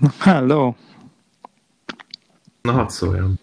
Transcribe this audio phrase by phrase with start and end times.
[0.24, 0.74] Hello!
[2.62, 3.34] Na, hadd szóljam.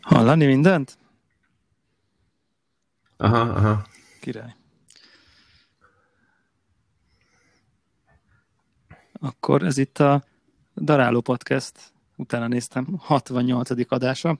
[0.00, 0.98] Hallani mindent?
[3.16, 3.86] Aha, aha.
[4.20, 4.54] Király.
[9.12, 10.24] Akkor ez itt a
[10.74, 13.92] Daráló Podcast, utána néztem, 68.
[13.92, 14.38] adása.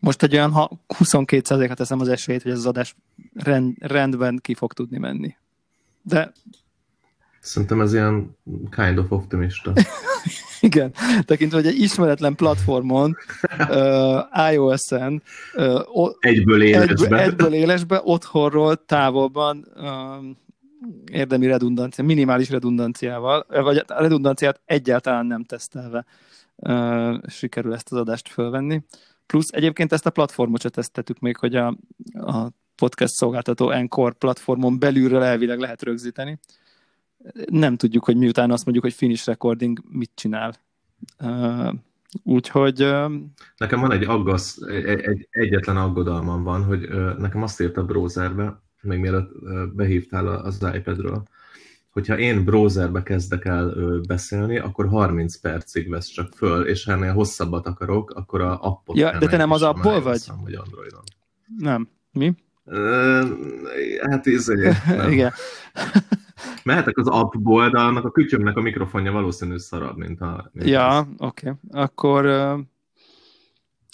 [0.00, 2.94] Most egy olyan ha 22%-at teszem az esélyt, hogy ez az adás
[3.34, 5.36] rend, rendben ki fog tudni menni.
[6.02, 6.32] De
[7.46, 8.36] Szerintem ez ilyen
[8.70, 9.72] kind of optimista.
[10.60, 10.92] igen,
[11.24, 13.16] tekintve, hogy egy ismeretlen platformon,
[13.58, 15.22] uh, iOS-en,
[15.54, 16.92] uh, Egyből élesbe.
[16.92, 20.36] egyből, egyből élesbe, otthonról, távolban um,
[21.12, 26.04] érdemi redundancia, minimális redundanciával, vagy a redundanciát egyáltalán nem tesztelve
[26.56, 28.82] uh, sikerül ezt az adást fölvenni.
[29.26, 31.76] Plusz egyébként ezt a platformot se tesztettük még, hogy a,
[32.12, 36.38] a podcast szolgáltató Encore platformon belülről elvileg lehet rögzíteni.
[37.50, 40.54] Nem tudjuk, hogy miután azt mondjuk, hogy finish recording mit csinál.
[41.20, 41.72] Uh,
[42.22, 42.82] úgyhogy...
[42.82, 43.12] Uh,
[43.56, 47.84] Nekem van egy aggasz, egy, egy, egyetlen aggodalmam van, hogy uh, nekem azt írt a
[47.84, 49.30] browserbe, még mielőtt
[49.74, 51.22] behívtál az iPadről,
[51.96, 53.74] hogyha én browserbe kezdek el
[54.06, 58.96] beszélni, akkor 30 percig vesz csak föl, és ha ennél hosszabbat akarok, akkor a appot
[58.96, 60.12] Ja, de te nem az appból vagy?
[60.12, 61.02] Hiszem, hogy Androidon.
[61.58, 61.88] Nem.
[62.12, 62.34] Mi?
[62.64, 63.24] Ö,
[64.10, 64.72] hát izé.
[65.10, 65.32] Igen.
[66.64, 70.50] Mehetek az appból, de annak a kütyömnek a mikrofonja valószínű szarabb, mint a...
[70.52, 71.48] Mint Ja, oké.
[71.48, 71.82] Okay.
[71.82, 72.60] Akkor, uh,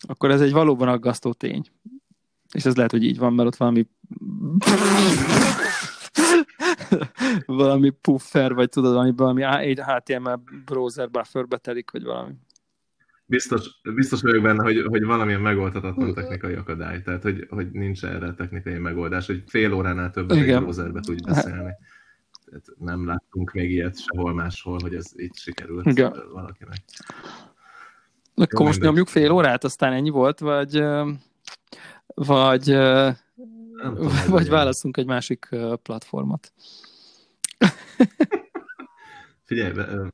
[0.08, 1.64] akkor ez egy valóban aggasztó tény.
[2.52, 3.86] És ez lehet, hogy így van, mert ott valami
[7.46, 12.32] valami puffer, vagy tudod, valami, valami egy HTML browser bufferbe telik, vagy valami.
[13.26, 18.34] Biztos, biztos vagyok benne, hogy, hogy valamilyen megoldhatatlan technikai akadály, tehát hogy, hogy nincs erre
[18.34, 20.60] technikai megoldás, hogy fél óránál többet egy Igen.
[20.60, 21.72] browserbe tudj beszélni.
[22.44, 26.12] Tehát nem láttunk még ilyet sehol máshol, hogy ez így sikerült Igen.
[26.32, 26.78] valakinek.
[28.34, 30.84] Akkor Jó, most nyomjuk fél órát, aztán ennyi volt, vagy,
[32.06, 32.78] vagy,
[33.82, 34.50] Nem tudom, vagy legyen.
[34.52, 35.48] választunk egy másik
[35.82, 36.52] platformot.
[39.44, 40.12] Figyelj, be,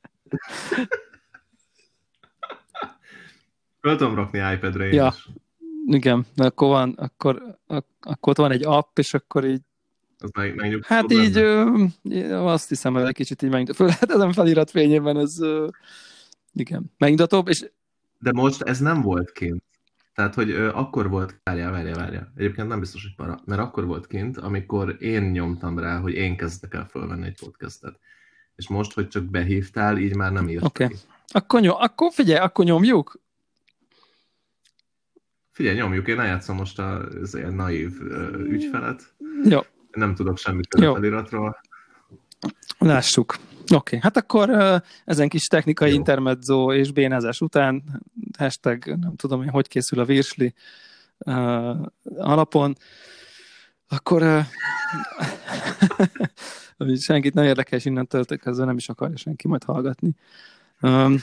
[3.80, 5.14] Föl tudom rakni iPad-re én Ja.
[5.16, 5.28] is.
[5.86, 9.60] Igen, mert akkor van, akkor, ak- akkor ott van egy app, és akkor így
[10.18, 11.84] Az meg, megnyugtatóbb Hát így ö,
[12.32, 13.84] azt hiszem, hogy egy kicsit így megnyugtató.
[13.84, 15.68] Föl, hát ezen felirat fényében ez ö,
[16.52, 17.70] igen, megnyugtatóbb, és
[18.18, 19.62] De most ez nem volt kint.
[20.18, 22.32] Tehát, hogy ö, akkor volt, várjál, várjál, várjál.
[22.36, 26.36] Egyébként nem biztos, hogy para, mert akkor volt kint, amikor én nyomtam rá, hogy én
[26.36, 27.98] kezdek el fölvenni egy podcastet.
[28.56, 30.86] És most, hogy csak behívtál, így már nem írt Oké.
[30.86, 30.94] ki.
[31.28, 33.20] akkor, nyom, akkor figyelj, akkor nyomjuk.
[35.50, 39.14] Figyelj, nyomjuk, én eljátszom most az ilyen naív ö, ügyfelet.
[39.44, 41.60] Jó, Nem tudok semmit a feliratról.
[42.78, 43.36] lássuk.
[43.74, 43.98] Oké, okay.
[44.02, 44.50] hát akkor
[45.04, 45.94] ezen kis technikai Jó.
[45.94, 48.02] intermezzo és bénázás után,
[48.38, 50.54] hashtag nem tudom én, hogy készül a virsli
[51.18, 51.86] uh,
[52.16, 52.76] alapon,
[53.88, 54.44] akkor uh,
[57.00, 60.14] senkit nem érdekel, és innentől kezdve nem is akarja senki majd hallgatni.
[60.80, 61.16] Um,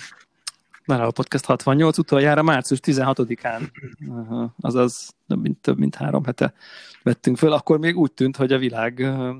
[0.85, 3.69] Daráló Podcast 68 utoljára március 16-án,
[4.07, 6.53] uh, azaz több mint, több mint három hete
[7.03, 9.35] vettünk föl, akkor még úgy tűnt, hogy a világ uh,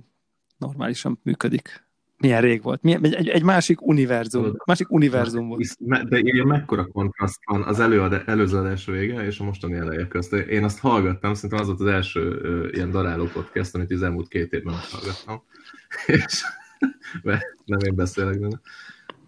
[0.58, 1.85] normálisan működik.
[2.18, 2.82] Milyen rég volt.
[2.82, 4.56] Milyen, egy, egy másik univerzum.
[4.66, 6.10] Másik univerzum volt.
[6.10, 10.34] De ilyen mekkora kontraszt van az előad, előző adás vége és a mostani eleje közt.
[10.34, 14.28] Én azt hallgattam, szerintem az volt az első ö, ilyen daráló podcast, amit az elmúlt
[14.28, 15.44] két évben hallgattam.
[16.06, 16.44] És
[17.24, 18.60] mert nem én beszélek benne.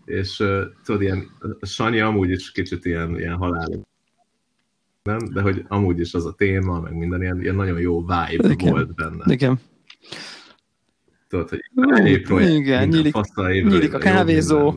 [0.05, 1.31] És uh, tudod, ilyen,
[1.61, 3.87] Sanyi amúgy is kicsit ilyen, ilyen halál.
[5.03, 5.19] Nem?
[5.33, 8.71] De hogy amúgy is az a téma, meg minden ilyen, ilyen nagyon jó vibe Igen.
[8.71, 9.33] volt benne.
[9.33, 9.59] Igen.
[11.27, 14.71] Tudod, hogy bányai projekt, Igen, nyílik- nyílik a kávézó.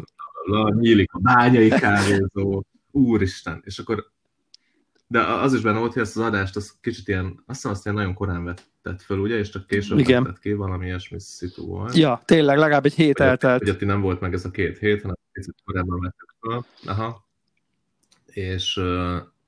[0.44, 4.10] minden, nyílik a bányai kávézó, úristen, és akkor
[5.06, 7.84] de az is benne volt, hogy ezt az adást az kicsit ilyen, azt hiszem azt
[7.84, 10.22] ilyen nagyon korán vetett föl, ugye, és csak később Igen.
[10.22, 11.96] vetett ki, valami ilyesmi szitu volt.
[11.96, 13.68] Ja, tényleg legalább egy hét Hogy, eltelt.
[13.68, 16.64] ott nem volt meg ez a két hét, hanem kicsit korábban vettük föl.
[16.86, 17.28] Aha.
[18.26, 18.80] És,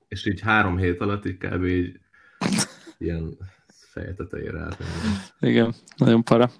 [0.08, 1.64] és így három hét alatt így kb.
[1.64, 2.00] így
[2.98, 3.36] ilyen
[3.66, 4.78] feje tetejére állt.
[5.40, 6.50] Igen, nagyon para.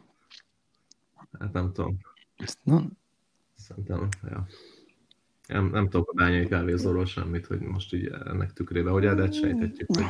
[1.42, 1.98] Hát nem tudom.
[2.62, 2.82] Na,
[3.54, 4.46] Szerintem, ja.
[5.48, 9.88] Nem, nem tudok a bányai kávézóról semmit, hogy most így ennek tükrében, hogy de sejthetjük,
[9.96, 10.04] hogy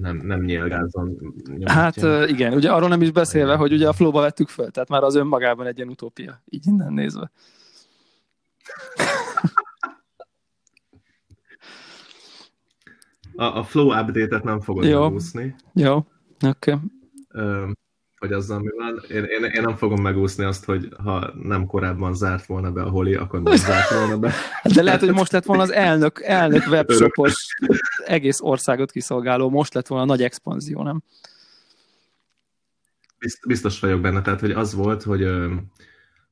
[0.00, 1.16] nem, nem nyilgázom.
[1.64, 4.88] Hát ö, igen, ugye arról nem is beszélve, hogy ugye a flowba vettük föl, tehát
[4.88, 7.30] már az önmagában egy ilyen utópia, így innen nézve.
[13.34, 15.02] A, a flow update-et nem fogod Jó.
[15.02, 15.54] megúszni.
[15.72, 15.96] Jó,
[16.46, 16.72] oké.
[16.72, 17.74] Okay.
[18.20, 19.02] Hogy azzal mi van.
[19.08, 22.88] Én, én, én nem fogom megúszni azt, hogy ha nem korábban zárt volna be a
[22.88, 24.32] holi, akkor nem zárt volna be.
[24.74, 27.56] De lehet, hogy most lett volna az elnök, elnök webshopos
[28.04, 31.02] egész országot kiszolgáló, most lett volna a nagy expanzió, nem?
[33.46, 35.28] Biztos vagyok benne, tehát hogy az volt, hogy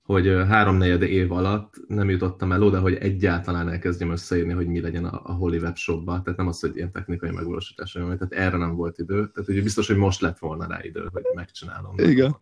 [0.08, 5.04] hogy háromnegyed év alatt nem jutottam el oda, hogy egyáltalán elkezdjem összeírni, hogy mi legyen
[5.04, 8.98] a, a Holy Webshopba, tehát nem az, hogy ilyen technikai megvalósítás, tehát erre nem volt
[8.98, 11.98] idő, tehát ugye biztos, hogy most lett volna rá idő, hogy megcsinálom.
[11.98, 12.36] Igen.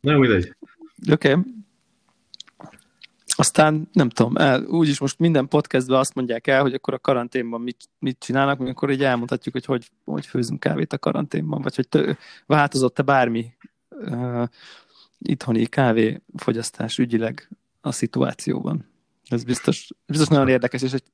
[0.00, 0.56] Na, mindegy.
[1.10, 1.32] Oké.
[1.32, 1.42] Okay.
[3.40, 7.60] Aztán nem tudom, el, úgyis most minden podcastben azt mondják el, hogy akkor a karanténban
[7.60, 11.76] mit, mit csinálnak, mi akkor így elmondhatjuk, hogy, hogy hogy főzünk kávét a karanténban, vagy
[11.76, 13.52] hogy tő, változott-e bármi
[13.88, 14.48] uh,
[15.18, 17.48] itthoni kávéfogyasztás ügyileg
[17.80, 18.86] a szituációban.
[19.28, 21.04] Ez biztos, biztos nagyon érdekes, és egy...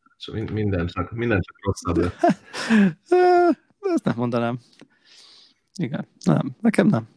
[0.53, 2.21] Minden csak, minden csak rosszabb lett.
[3.95, 4.59] Ezt nem mondanám.
[5.75, 7.09] Igen, nem, nekem nem.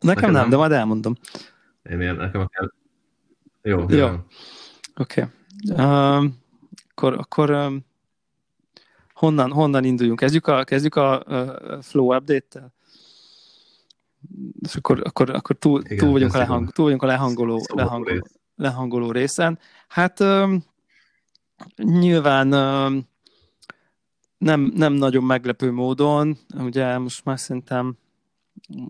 [0.00, 1.14] Nekem, nekem nem, nem, de majd elmondom.
[1.90, 2.72] Én ilyen, nekem kell...
[3.62, 4.06] Jó, jó.
[4.96, 5.24] Oké.
[5.66, 5.86] Okay.
[5.86, 6.38] Um,
[6.90, 7.84] akkor, akkor um,
[9.12, 10.18] honnan, honnan induljunk?
[10.18, 12.74] Kezdjük a, kezdjük a uh, flow update-tel?
[14.62, 18.26] És akkor, akkor, akkor túl, Igen, túl, vagyunk a lehang, túl vagyunk a lehangoló, lehangoló,
[18.56, 19.58] lehangoló részen.
[19.88, 20.64] Hát um,
[21.76, 23.08] nyilván um,
[24.38, 27.96] nem, nem nagyon meglepő módon, ugye most már szerintem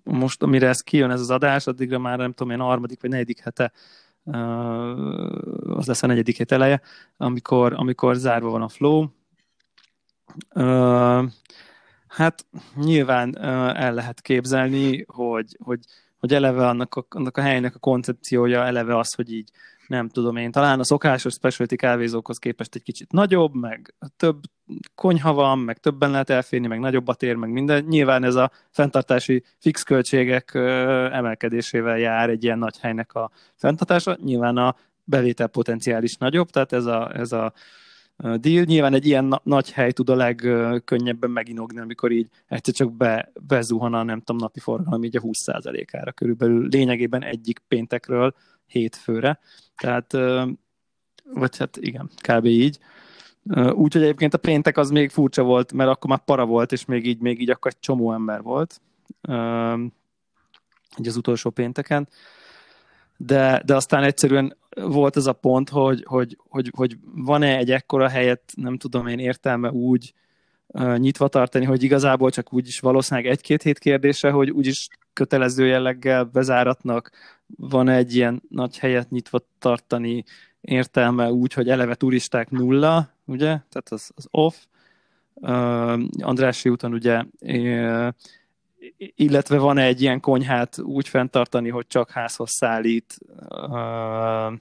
[0.03, 3.41] most, amire ez kijön, ez az adás, addigra már nem tudom én, harmadik vagy negyedik
[3.41, 3.73] hete
[5.67, 6.81] az lesz a negyedik hét eleje,
[7.17, 9.07] amikor, amikor zárva van a flow.
[12.07, 13.39] Hát nyilván
[13.77, 15.81] el lehet képzelni, hogy, hogy,
[16.19, 19.51] hogy eleve annak a, annak a helynek a koncepciója eleve az, hogy így
[19.89, 24.41] nem tudom én, talán a szokásos specialty kávézókhoz képest egy kicsit nagyobb, meg több
[24.95, 27.85] konyha van, meg többen lehet elférni, meg nagyobbat ér, meg minden.
[27.85, 30.55] Nyilván ez a fenntartási fix költségek
[31.13, 34.17] emelkedésével jár egy ilyen nagy helynek a fenntartása.
[34.25, 37.53] Nyilván a bevétel potenciál is nagyobb, tehát ez a, ez a
[38.17, 38.65] deal.
[38.65, 43.33] Nyilván egy ilyen na- nagy hely tud a legkönnyebben meginogni, amikor így egyszer csak be,
[43.47, 48.35] bezuhan a nem tudom, napi forgalom így a 20%-ára körülbelül lényegében egyik péntekről
[48.67, 49.39] hétfőre.
[49.77, 50.13] Tehát,
[51.33, 52.45] vagy hát igen, kb.
[52.45, 52.79] így.
[53.73, 57.07] Úgyhogy egyébként a péntek az még furcsa volt, mert akkor már para volt, és még
[57.07, 58.81] így, még így akkor egy csomó ember volt.
[60.99, 62.09] Így az utolsó pénteken.
[63.17, 68.09] De, de aztán egyszerűen volt ez a pont, hogy, hogy, hogy, hogy van-e egy ekkora
[68.09, 70.15] helyet, nem tudom én értelme úgy
[70.97, 76.25] nyitva tartani, hogy igazából csak úgy is valószínűleg egy-két hét kérdése, hogy úgyis kötelező jelleggel
[76.25, 77.11] bezáratnak,
[77.47, 80.25] van egy ilyen nagy helyet nyitva tartani
[80.61, 84.55] értelme úgy, hogy eleve turisták nulla, ugye, tehát az, az off.
[85.35, 88.09] Uh, Andrási úton ugye, uh,
[88.97, 93.19] illetve van egy ilyen konyhát úgy fenntartani, hogy csak házhoz szállít,
[93.49, 94.53] uh,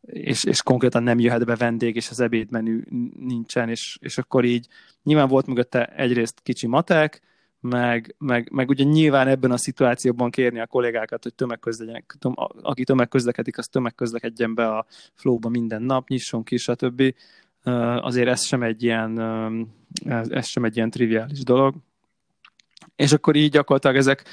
[0.00, 2.82] és, és konkrétan nem jöhet be vendég, és az ebédmenü
[3.18, 4.66] nincsen, és, és akkor így
[5.02, 7.20] nyilván volt mögötte egyrészt kicsi matek,
[7.68, 12.16] meg, meg, meg ugye nyilván ebben a szituációban kérni a kollégákat, hogy tömegközlekedjenek,
[12.62, 17.14] aki tömegközlekedik, az tömegközlekedjen be a flowba minden nap, nyisson ki, stb.
[18.00, 19.18] Azért ez sem egy ilyen,
[20.28, 21.74] ez sem egy ilyen triviális dolog.
[22.96, 24.24] És akkor így gyakorlatilag ezek,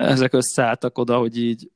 [0.00, 1.70] ezek összeálltak oda, hogy így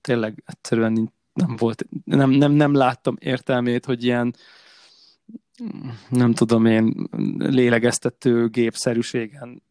[0.00, 4.34] tényleg egyszerűen nem volt, nem, nem, nem láttam értelmét, hogy ilyen
[6.08, 9.62] nem tudom én, lélegeztető gépszerűségen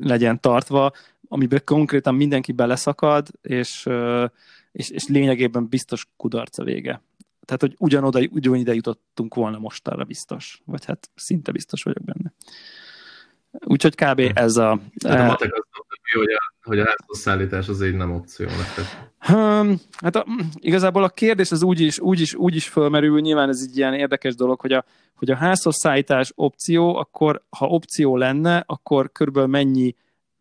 [0.00, 0.92] legyen tartva,
[1.28, 3.88] amiben konkrétan mindenki beleszakad, és,
[4.72, 7.02] és, és lényegében biztos kudarca vége.
[7.44, 10.62] Tehát, hogy ugyanoda, ugyanide jutottunk volna most arra biztos.
[10.64, 12.32] Vagy hát szinte biztos vagyok benne.
[13.50, 14.20] Úgyhogy kb.
[14.20, 14.30] Hm.
[14.34, 14.80] ez a...
[15.06, 15.64] Hát a matek az
[16.18, 19.10] hogy a, hogy a szállítás az így nem opció nektek.
[19.18, 20.26] Hmm, hát a,
[20.58, 23.94] igazából a kérdés az úgy is, úgy, is, úgy is fölmerül, nyilván ez egy ilyen
[23.94, 29.48] érdekes dolog, hogy a, hogy a házhoz szállítás opció, akkor ha opció lenne, akkor körülbelül
[29.48, 29.94] mennyi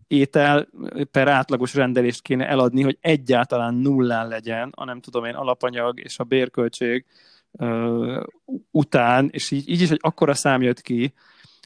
[0.07, 0.67] étel
[1.11, 6.19] per átlagos rendelést kéne eladni, hogy egyáltalán nullán legyen, a nem tudom én alapanyag és
[6.19, 7.05] a bérköltség
[7.51, 8.23] uh,
[8.71, 11.13] után, és így, így is egy akkora szám jött ki,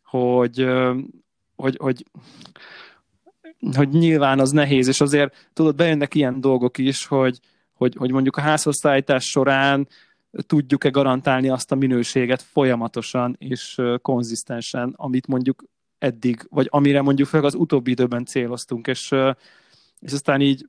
[0.03, 0.97] hogy, uh,
[1.55, 2.05] hogy, hogy
[3.73, 7.39] hogy nyilván az nehéz, és azért tudod, bejönnek ilyen dolgok is, hogy,
[7.73, 9.87] hogy, hogy mondjuk a házhozszállítás során
[10.31, 15.63] tudjuk-e garantálni azt a minőséget folyamatosan és konzisztensen, amit mondjuk
[15.97, 19.11] eddig, vagy amire mondjuk fel az utóbbi időben céloztunk, és,
[19.99, 20.67] és aztán így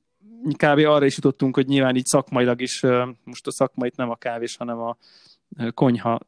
[0.51, 0.79] kb.
[0.79, 2.83] arra is jutottunk, hogy nyilván így szakmailag is,
[3.25, 4.97] most a szakmait nem a kávés, hanem a
[5.75, 6.19] konyha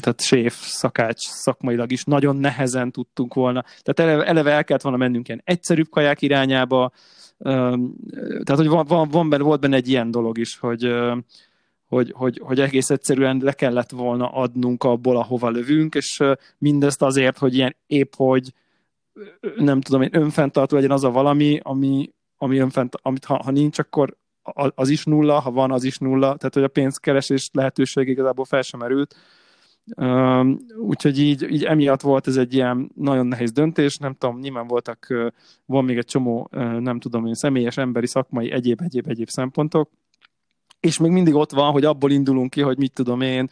[0.00, 3.64] tehát séf, szakács szakmailag is nagyon nehezen tudtunk volna.
[3.82, 6.92] Tehát eleve, eleve el kellett volna mennünk ilyen egyszerűbb kaják irányába,
[7.38, 10.94] tehát hogy van, van, van benne, volt benne egy ilyen dolog is, hogy,
[11.86, 16.22] hogy, hogy, hogy egész egyszerűen le kellett volna adnunk abból, ahova lövünk, és
[16.58, 18.52] mindezt azért, hogy ilyen épp, hogy
[19.56, 23.78] nem tudom én, önfenntartó legyen az a valami, ami, ami önfent, amit ha, ha nincs,
[23.78, 24.16] akkor
[24.74, 28.62] az is nulla, ha van, az is nulla, tehát hogy a pénzkeresés lehetőség igazából fel
[28.62, 29.16] sem erült.
[30.76, 35.06] Úgyhogy így, így emiatt volt ez egy ilyen nagyon nehéz döntés, nem tudom, nyilván voltak,
[35.66, 36.48] van még egy csomó,
[36.78, 39.90] nem tudom én, személyes, emberi, szakmai, egyéb, egyéb, egyéb szempontok,
[40.80, 43.48] és még mindig ott van, hogy abból indulunk ki, hogy mit tudom én,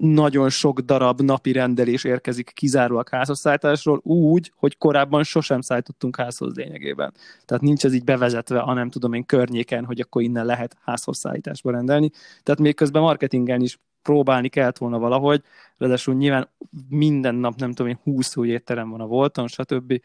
[0.00, 7.12] nagyon sok darab napi rendelés érkezik kizárólag házhozszállításról úgy, hogy korábban sosem szállítottunk házhoz lényegében.
[7.44, 11.70] Tehát nincs ez így bevezetve, a nem tudom én környéken, hogy akkor innen lehet házhozszállításba
[11.70, 12.10] rendelni.
[12.42, 15.42] Tehát még közben marketingen is próbálni kellett volna valahogy,
[15.76, 16.48] ráadásul nyilván
[16.88, 20.00] minden nap, nem tudom én, 20 új étterem van a volton, stb.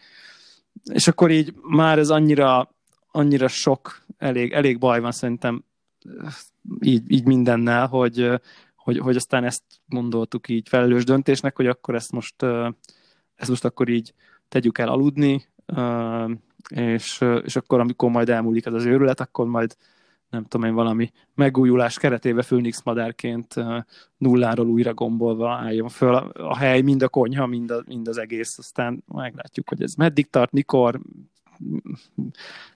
[0.93, 2.75] És akkor így már ez annyira,
[3.11, 5.63] annyira sok, elég, elég baj van szerintem
[6.81, 8.29] így, így mindennel, hogy,
[8.75, 12.43] hogy, hogy aztán ezt gondoltuk így felelős döntésnek, hogy akkor ezt most,
[13.35, 14.13] ezt most akkor így
[14.49, 15.45] tegyük el aludni,
[16.69, 19.75] és, és akkor, amikor majd elmúlik ez az őrület, akkor majd
[20.29, 23.55] nem tudom én, valami megújulás keretében Főnix madárként
[24.17, 28.57] nulláról újra gombolva álljon föl a hely, mind a konyha, mind, a, mind az egész,
[28.57, 30.99] aztán meglátjuk, hogy ez meddig tart, mikor,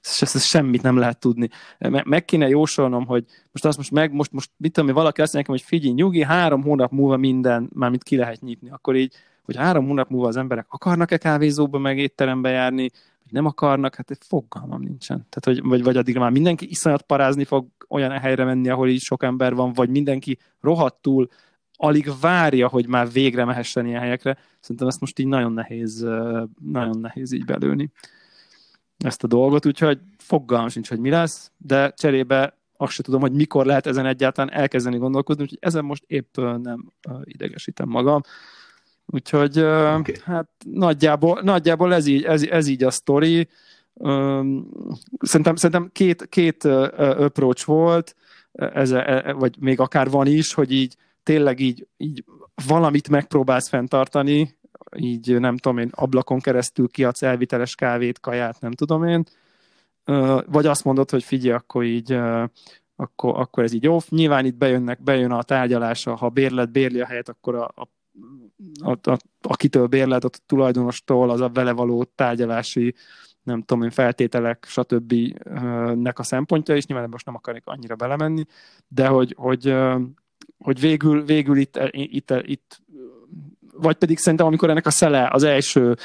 [0.01, 1.49] ezt, ezt semmit nem lehet tudni.
[2.03, 5.53] Meg kéne jósolnom, hogy most azt most meg, most, most mit tudom, valaki azt mondja
[5.53, 9.13] nekem, hogy figyelj, nyugi, három hónap múlva minden, mármint ki lehet nyitni, akkor így,
[9.43, 12.89] hogy három hónap múlva az emberek akarnak-e kávézóba meg étterembe járni,
[13.23, 15.27] vagy nem akarnak, hát egy fogalmam nincsen.
[15.29, 19.01] Tehát, hogy, vagy, vagy addig már mindenki iszonyat parázni fog olyan helyre menni, ahol így
[19.01, 21.27] sok ember van, vagy mindenki rohadtul
[21.77, 24.37] alig várja, hogy már végre mehessen ilyen helyekre.
[24.59, 26.07] Szerintem ezt most így nagyon nehéz,
[26.61, 27.91] nagyon nehéz így belőni
[28.97, 33.31] ezt a dolgot, úgyhogy fogalmam sincs, hogy mi lesz, de cserébe azt se tudom, hogy
[33.31, 36.91] mikor lehet ezen egyáltalán elkezdeni gondolkozni, úgyhogy ezen most épp nem
[37.23, 38.21] idegesítem magam.
[39.05, 40.15] Úgyhogy okay.
[40.23, 43.47] hát nagyjából, nagyjából ez, így, ez, ez így a sztori.
[45.19, 48.15] Szerintem, szerintem két, két approach volt,
[48.51, 52.23] ez, e, e, vagy még akár van is, hogy így tényleg így, így
[52.67, 54.57] valamit megpróbálsz fenntartani,
[54.97, 59.23] így nem tudom én, ablakon keresztül kiadsz elviteles kávét, kaját, nem tudom én,
[60.45, 62.19] vagy azt mondod, hogy figyelj, akkor így
[62.95, 63.97] akkor, akkor ez így jó.
[64.09, 67.87] Nyilván itt bejönnek, bejön a tárgyalása, ha bérlet bérli a helyet, akkor a, a,
[68.83, 72.95] a, a, akitől bérlet, a tulajdonostól az a vele való tárgyalási
[73.45, 75.13] nem tudom én, feltételek, stb.
[75.95, 78.45] nek a szempontja, és nyilván most nem akarnék annyira belemenni,
[78.87, 79.75] de hogy, hogy,
[80.57, 82.81] hogy végül, végül itt, itt, itt
[83.77, 85.95] vagy pedig szerintem, amikor ennek a szele az első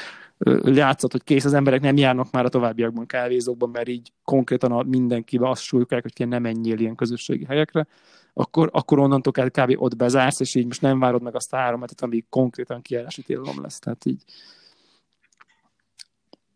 [0.63, 4.83] játszott, hogy kész, az emberek nem járnak már a továbbiakban kávézókban, mert így konkrétan a
[4.83, 7.87] mindenkibe azt súlykolják, hogy nem menjél ilyen közösségi helyekre,
[8.33, 9.81] akkor, akkor onnantól kell kb.
[9.81, 13.21] ott bezársz, és így most nem várod meg azt a három hetet, amíg konkrétan kijárási
[13.21, 13.79] tilalom lesz.
[13.79, 14.23] Tehát így.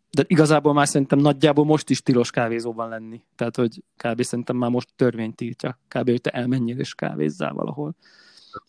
[0.09, 3.23] De igazából már szerintem nagyjából most is tilos kávézóban lenni.
[3.35, 4.21] Tehát, hogy kb.
[4.21, 5.79] szerintem már most törvény tiltja.
[5.87, 6.09] Kb.
[6.09, 7.95] hogy te elmenjél és kávézzál valahol.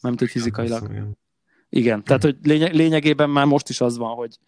[0.00, 1.17] Nem hogy fizikailag.
[1.76, 4.38] Igen, tehát hogy lényeg, lényegében már most is az van, hogy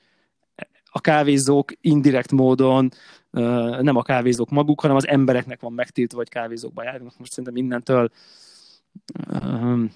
[0.91, 2.91] a kávézók indirekt módon
[3.81, 7.19] nem a kávézók maguk, hanem az embereknek van megtiltva, hogy kávézókba járnak.
[7.19, 8.11] Most szerintem innentől
[9.33, 9.91] Um,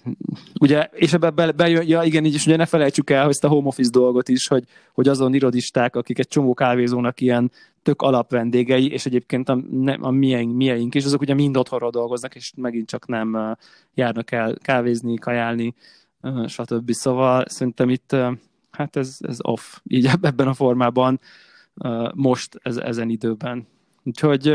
[0.61, 3.49] ugye, és ebbe be, be, ja igen, így is ugye ne felejtsük el, ezt a
[3.49, 7.51] home office dolgot is, hogy, hogy azon irodisták, akik egy csomó kávézónak ilyen
[7.83, 12.35] tök alapvendégei, és egyébként a, ne, a mieink, mieink is, azok ugye mind otthonról dolgoznak,
[12.35, 13.57] és megint csak nem
[13.95, 15.75] járnak el kávézni, kajálni,
[16.47, 16.91] stb.
[16.91, 18.17] Szóval szerintem itt
[18.71, 21.21] hát ez, ez off, így ebben a formában
[22.15, 23.67] most ez, ezen időben.
[24.03, 24.55] Úgyhogy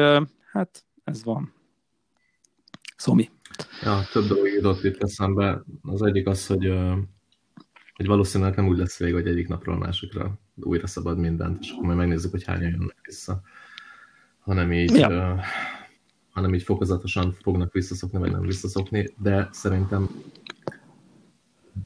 [0.52, 1.54] hát ez van.
[2.96, 3.30] Szomi.
[3.84, 5.64] Ja, több dolog jutott itt eszembe.
[5.82, 6.74] Az egyik az, hogy,
[7.96, 11.86] hogy valószínűleg nem úgy lesz vég, hogy egyik napról másikra újra szabad mindent, és akkor
[11.86, 13.42] majd megnézzük, hogy hányan jönnek vissza.
[14.40, 15.34] Hanem így, ja.
[15.34, 15.40] uh,
[16.30, 20.10] hanem így fokozatosan fognak visszaszokni, vagy nem visszaszokni, de szerintem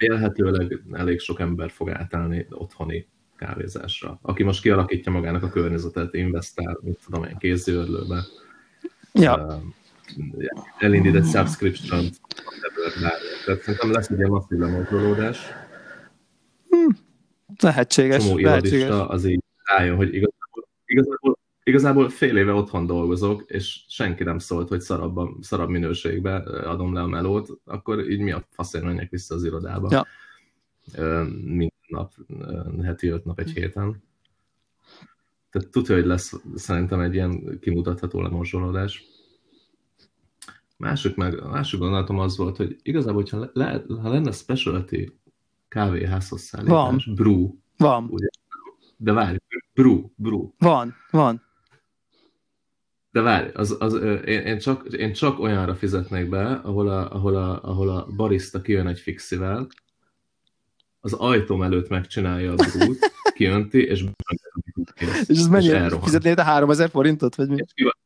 [0.07, 4.19] vélhetőleg elég sok ember fog átállni otthoni kávézásra.
[4.21, 8.23] Aki most kialakítja magának a környezetet, investál, mit tudom én, kézőrlőbe.
[9.13, 9.45] Ja.
[9.45, 9.63] Uh,
[10.77, 12.09] elindít egy subscription
[13.45, 15.37] tehát szerintem lesz egy ilyen masszív lemozolódás.
[16.69, 16.97] Hmm.
[17.59, 18.23] Lehetséges.
[18.23, 18.89] Csomó lehetséges.
[18.89, 21.37] az így álljon, hogy igazából, igazából,
[21.71, 26.35] igazából fél éve otthon dolgozok, és senki nem szólt, hogy szarabb, szarabb minőségbe
[26.69, 29.87] adom le a melót, akkor így mi a faszért menjek vissza az irodába.
[29.91, 30.05] Ja.
[31.43, 32.13] Minden nap,
[32.83, 34.03] heti öt nap egy héten.
[35.49, 39.03] Tehát tudja, hogy lesz szerintem egy ilyen kimutatható lemorzsolódás.
[40.77, 45.05] Másik, meg, a másik gondolatom az volt, hogy igazából, hogyha le, ha lenne specialty
[45.67, 47.15] kávéházhoz szállítás, Van.
[47.15, 48.27] brew, Van, ugye?
[48.97, 49.37] De várj,
[49.73, 50.49] brew, brew.
[50.57, 51.41] van, van.
[53.11, 53.93] De várj, az, az,
[54.25, 58.61] én, én, csak, én csak olyanra fizetnék be, ahol a, ahol a, ahol a barista
[58.61, 59.67] kijön egy fixivel,
[60.99, 64.05] az ajtóm előtt megcsinálja a brút, kijönti, és
[65.27, 67.55] És ez mennyire fizetnéd a 3000 forintot, vagy mi?
[67.55, 67.97] És ki van,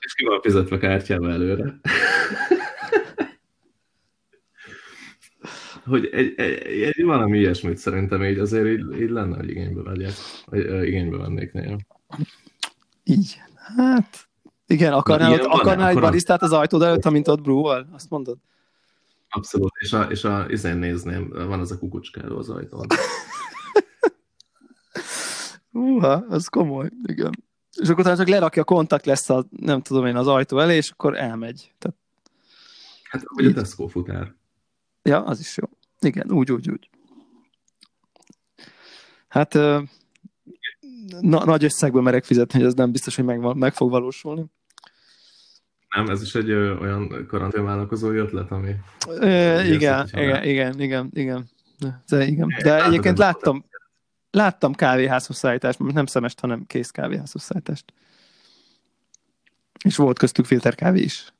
[0.00, 1.80] és ki van fizetve kártyával előre.
[5.84, 10.12] hogy egy, egy, egy, valami ilyesmit szerintem így azért így, így lenne, hogy igénybe vegyek,
[10.44, 11.78] vagy igénybe vennék néha.
[13.04, 13.40] Így.
[13.76, 14.29] Hát,
[14.70, 17.88] igen, akarnál, ott, akarnál egy barisztát az ajtód előtt, amint ott brúval?
[17.92, 18.38] Azt mondod?
[19.28, 22.86] Abszolút, és a, és a izén nézném, van az a kukucskáló az ajtón.
[25.72, 27.44] Húha, az komoly, igen.
[27.80, 30.76] És akkor utána csak lerakja a kontakt lesz a, nem tudom én, az ajtó elé,
[30.76, 31.72] és akkor elmegy.
[31.78, 31.96] Tehát,
[33.10, 34.34] Hát, vagy a Tesco futár.
[35.02, 35.68] ja, az is jó.
[36.00, 36.90] Igen, úgy, úgy, úgy.
[39.28, 39.54] Hát
[41.20, 44.44] na, nagy összegből merek fizetni, hogy ez nem biztos, hogy meg, meg fog valósulni.
[45.96, 48.74] Nem, ez is egy ö, olyan karanténvállalkozói ötlet, ami...
[49.08, 51.48] Ö, igen, igen, igen, igen, igen.
[52.08, 52.48] De, igen.
[52.62, 53.64] De látod, egyébként láttam,
[54.30, 57.92] láttam kávéházhoz szállítást, nem szemest, hanem kész kávéházhoz szállítást.
[59.84, 61.32] És volt köztük filterkávé is.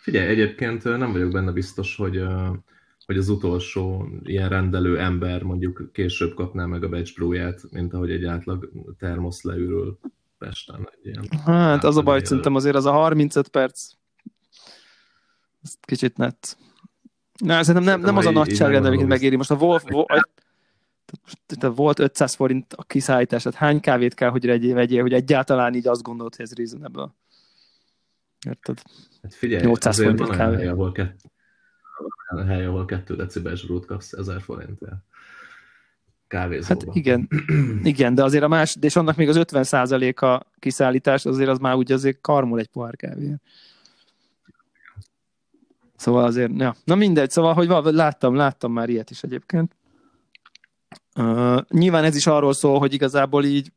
[0.00, 2.22] Figyelj, egyébként nem vagyok benne biztos, hogy,
[3.06, 8.24] hogy az utolsó ilyen rendelő ember mondjuk később kapná meg a batch mint ahogy egy
[8.24, 9.98] átlag termosz leürül
[10.44, 10.88] Pesten.
[10.92, 11.28] Egy ilyen.
[11.44, 13.90] Hát az a baj, hogy szerintem azért az a 35 perc,
[15.62, 16.56] ez kicsit net.
[17.38, 19.36] Na, szerintem nem, nem az a nagyságrend, megmondom, megéri.
[19.36, 20.22] Most a Wolf, Wolf
[21.46, 25.86] tehát volt 500 forint a kiszállítás, tehát hány kávét kell, hogy vegyél, hogy egyáltalán így
[25.86, 27.14] azt gondolt, hogy ez reasonable.
[28.46, 28.82] Érted?
[29.22, 30.56] Hát figyelj, 800 azért forint van kávé.
[30.56, 31.30] hely, ahol kettő,
[32.34, 34.94] olyan hely, ahol kettő decibels brút kapsz 1000 forintért.
[36.34, 36.84] Kávézóba.
[36.86, 37.28] Hát igen,
[37.82, 41.74] igen, de azért a más, és annak még az 50 a kiszállítás, azért az már
[41.74, 43.34] úgy azért karmol egy pohár kávé.
[45.96, 46.76] Szóval azért, ja.
[46.84, 49.76] Na mindegy, szóval, hogy láttam, láttam már ilyet is egyébként.
[51.16, 53.72] Uh, nyilván ez is arról szól, hogy igazából így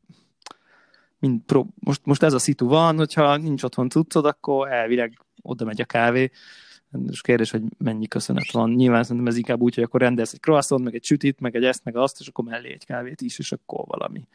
[1.18, 5.64] mind pró- most, most ez a szitu van, hogyha nincs otthon cuccod, akkor elvileg oda
[5.64, 6.30] megy a kávé.
[7.10, 8.70] És kérdés, hogy mennyi köszönet van.
[8.70, 11.64] Nyilván szerintem ez inkább úgy, hogy akkor rendelsz egy croissant, meg egy sütit, meg egy
[11.64, 14.26] ezt, meg azt, és akkor mellé egy kávét is, és akkor valami.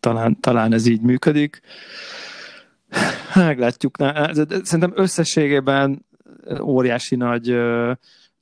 [0.00, 1.60] Talán, talán ez így működik.
[3.34, 3.96] Meglátjuk.
[4.62, 6.06] Szerintem összességében
[6.62, 7.56] óriási nagy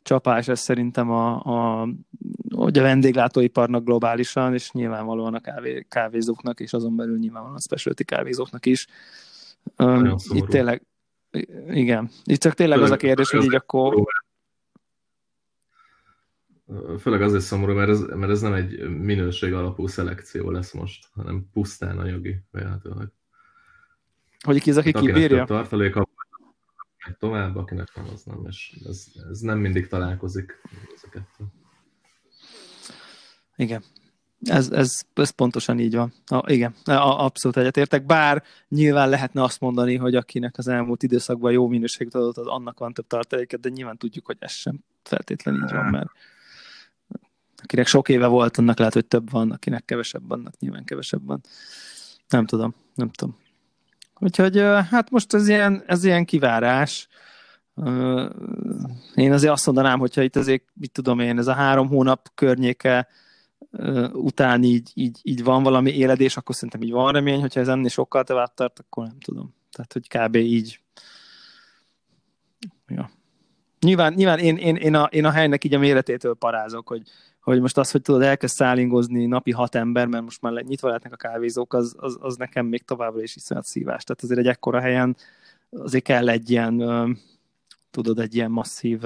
[0.03, 1.89] csapás ez szerintem a, a,
[2.55, 8.05] hogy a vendéglátóiparnak globálisan, és nyilvánvalóan a kávé, kávézóknak, és azon belül nyilvánvalóan a specialty
[8.05, 8.87] kávézóknak is.
[9.77, 10.17] Szomorú.
[10.31, 10.83] itt tényleg,
[11.69, 14.07] igen, itt csak tényleg az a kérdés, hogy így akkor
[17.01, 21.49] Főleg azért szomorú, mert ez, mert ez nem egy minőség alapú szelekció lesz most, hanem
[21.53, 23.09] pusztán anyagi vélhetőleg.
[24.41, 25.37] hogy ki az, aki Hát kibírja.
[25.39, 28.45] több tartalék, megy tovább, akinek nem, az nem.
[28.47, 30.61] És ez, ez nem mindig találkozik
[30.95, 31.45] ez a kettő.
[33.57, 33.83] Igen.
[34.45, 36.13] Ez, ez, ez pontosan így van.
[36.27, 38.07] A, igen, a, abszolút egyetértek.
[38.07, 42.79] Bár nyilván lehetne azt mondani, hogy akinek az elmúlt időszakban jó minőséget adott, az annak
[42.79, 46.11] van több tartaléket, de nyilván tudjuk, hogy ez sem feltétlenül így van, mert
[47.63, 51.41] akinek sok éve volt, annak lehet, hogy több van, akinek kevesebb, annak nyilván kevesebb van.
[52.29, 53.37] Nem tudom, nem tudom.
[54.19, 54.59] Úgyhogy
[54.91, 57.09] hát most ez ilyen, ez ilyen kivárás.
[59.15, 63.09] Én azért azt mondanám, hogyha itt azért, mit tudom én, ez a három hónap környéke
[64.13, 67.89] után így, így, így van valami éledés, akkor szerintem így van remény, hogyha ez ennél
[67.89, 69.55] sokkal tovább tart, akkor nem tudom.
[69.71, 70.35] Tehát, hogy kb.
[70.35, 70.81] így.
[72.87, 73.11] Ja.
[73.81, 77.03] Nyilván, nyilván én, én, én, a, én a helynek így a méretétől parázok, hogy,
[77.41, 81.13] hogy most az, hogy tudod, elkezd szállingozni napi hat ember, mert most már nyitva lehetnek
[81.13, 84.05] a kávézók, az, az, az nekem még továbbra is iszonyat szívás.
[84.05, 85.17] Tehát azért egy ekkora helyen
[85.71, 86.77] azért kell egy ilyen,
[87.91, 89.01] tudod, egy ilyen masszív,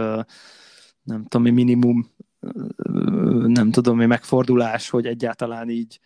[1.03, 2.11] nem tudom, mi minimum,
[3.47, 6.01] nem tudom, mi megfordulás, hogy egyáltalán így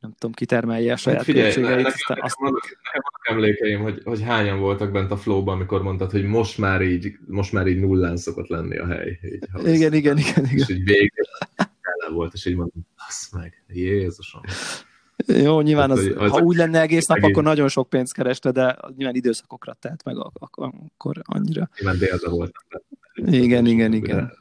[0.00, 1.76] nem tudom, kitermelje a saját Hát figyelj, költségeit.
[1.76, 5.54] nekem, Aztán nekem, azt, vannak, nekem vannak emlékeim, hogy, hogy hányan voltak bent a flowban,
[5.54, 9.18] amikor mondtad, hogy most már így, most már így nullán szokott lenni a hely.
[9.22, 10.94] Így, ha igen, igen, igen, És igen.
[11.02, 11.12] így
[11.58, 14.40] tele volt, és így mondom, basz meg, Jézusom.
[15.26, 18.50] Jó, nyilván az, hogy- ha úgy lenne egész nap, egész- akkor nagyon sok pénzt kereste,
[18.50, 20.56] de nyilván időszakokra telt meg, ak- ak-
[20.96, 21.68] akkor annyira.
[21.78, 22.62] Nyilván délbe voltam.
[23.14, 24.32] Igen, igen, igen.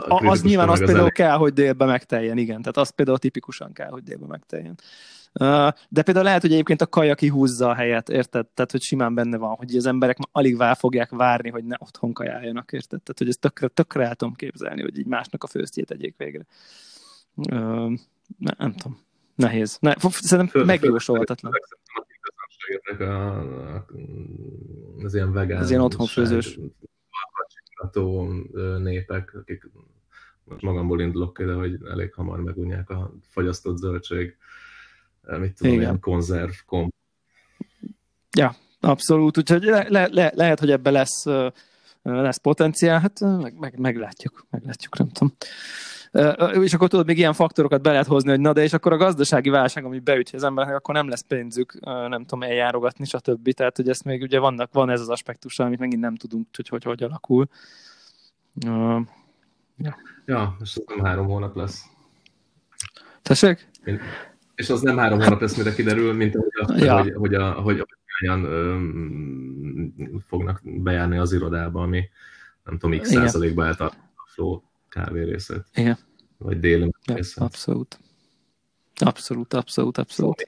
[0.00, 1.12] Tehát A az nyilván az például elég.
[1.12, 2.58] kell, hogy délbe megteljen, igen.
[2.60, 4.74] Tehát az például tipikusan kell, hogy délbe megteljen.
[5.40, 8.46] Uh, De például lehet, hogy egyébként a kaja kihúzza a helyet, érted?
[8.46, 12.12] Tehát, hogy simán benne van, hogy az emberek alig vár fogják várni, hogy ne otthon
[12.12, 13.02] kajáljanak, érted?
[13.02, 16.46] Tehát, hogy ezt tökre, tökre el tudom képzelni, hogy így másnak a főztjét tegyék végre.
[17.34, 17.92] Uh,
[18.38, 18.98] ne, nem tudom.
[19.34, 19.76] Nehéz.
[19.80, 21.52] Ne, szerintem megjósolhatatlan.
[25.04, 26.58] az ilyen vegán, Az ilyen otthonfőzős.
[27.76, 28.28] Vakacsiklató
[28.78, 29.70] népek, akik
[30.44, 34.36] most magamból indulok de hogy elég hamar megunják a fagyasztott zöldség,
[35.22, 35.84] mit tudom, Igen.
[35.84, 36.94] ilyen konzerv, komp.
[38.80, 41.24] Abszolút, úgyhogy le, le, le, lehet, hogy ebbe lesz,
[42.02, 45.36] lesz potenciál, hát meg, meg, meglátjuk, meglátjuk, nem tudom.
[46.62, 48.96] És akkor tudod, még ilyen faktorokat be lehet hozni, hogy na de és akkor a
[48.96, 53.50] gazdasági válság, ami beütje az embereknek, akkor nem lesz pénzük, nem tudom, eljárogatni, stb.
[53.50, 56.68] Tehát, hogy ezt még ugye vannak, van ez az aspektus, amit megint nem tudunk, hogy
[56.68, 57.48] hogy, hogy alakul.
[58.66, 58.98] Ö,
[60.26, 61.84] Ja, és az nem három hónap lesz.
[63.22, 63.68] Tessék?
[64.54, 67.00] És az nem három hónap lesz, mire kiderül, mint ahogy Ja.
[67.00, 67.86] hogy, hogy, a, hogy
[68.22, 68.46] olyan
[70.26, 72.08] fognak bejárni az irodába, ami
[72.64, 73.22] nem tudom, x Igen.
[73.22, 75.98] százalékba eltart a flow kávé részét, Igen.
[76.38, 77.42] Vagy Ja, részét.
[77.42, 77.98] abszolút.
[78.94, 80.44] Abszolút, abszolút, abszolút.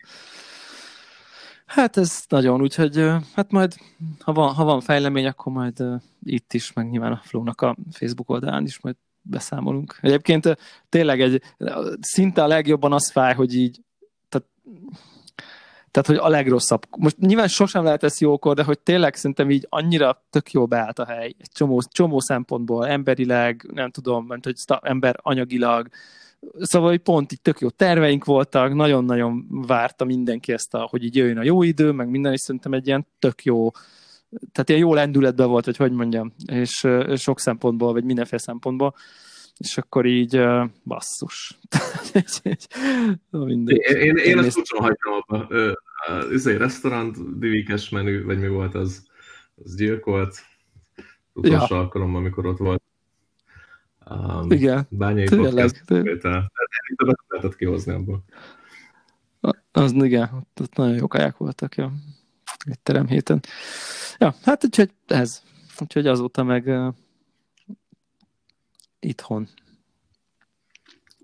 [1.67, 2.97] Hát ez nagyon, úgyhogy
[3.35, 3.75] hát majd,
[4.21, 5.85] ha van, ha van fejlemény, akkor majd
[6.25, 9.99] itt is, meg nyilván a Flow-nak a Facebook oldalán is majd beszámolunk.
[10.01, 11.43] Egyébként tényleg egy,
[12.01, 13.81] szinte a legjobban az fáj, hogy így,
[14.29, 14.47] tehát,
[15.91, 16.83] tehát hogy a legrosszabb.
[16.99, 20.99] Most nyilván sosem lehet ez jókor, de hogy tényleg szerintem így annyira tök jó beállt
[20.99, 21.35] a hely.
[21.39, 25.89] Egy csomó, csomó szempontból, emberileg, nem tudom, mert hogy ember anyagilag,
[26.61, 31.17] Szóval, hogy pont így tök jó terveink voltak, nagyon-nagyon várta mindenki ezt, a, hogy így
[31.17, 33.71] jöjjön a jó idő, meg minden, és szerintem egy ilyen tök jó,
[34.53, 38.95] tehát ilyen jó lendületben volt, vagy hogy mondjam, és sok szempontból, vagy mindenféle szempontból,
[39.59, 40.41] és akkor így
[40.85, 41.59] basszus.
[43.31, 43.77] Mindegy.
[43.77, 45.47] Én, én, én Én nézt- úgysem hagytam abba.
[45.47, 49.07] A- izé, restaurant, divikes menü, vagy mi volt az,
[49.65, 50.37] az gyilkolt.
[51.33, 51.81] Utolsó ja.
[51.81, 52.83] alkalommal, amikor ott volt.
[54.11, 55.53] Um, Igen, Bányai tényleg.
[55.53, 55.83] podcast.
[57.29, 58.25] Lehetett kihozni abból.
[59.73, 61.93] Az igen, ott, ott nagyon jó kaják voltak, ja.
[62.65, 63.41] Egy terem héten.
[64.19, 65.43] Ja, hát úgyhogy ez.
[65.81, 66.71] Úgyhogy azóta meg
[69.01, 69.49] itthon.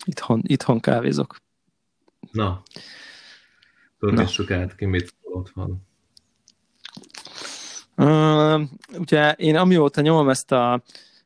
[0.05, 1.37] Itthon, itthon kávézok.
[2.33, 2.63] Na,
[3.99, 5.83] törgessük át ki, mit szól otthon.
[7.97, 8.63] Uh,
[8.99, 10.83] ugye én amióta nyomom ezt a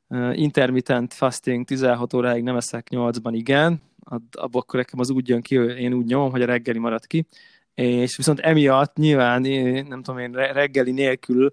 [0.09, 5.29] uh, intermittent fasting 16 óráig nem eszek 8-ban, igen, ab- abból akkor nekem az úgy
[5.29, 7.27] jön ki, hogy én úgy nyomom, hogy a reggeli marad ki,
[7.75, 9.43] és viszont emiatt nyilván,
[9.89, 11.53] nem tudom én, re- reggeli nélkül,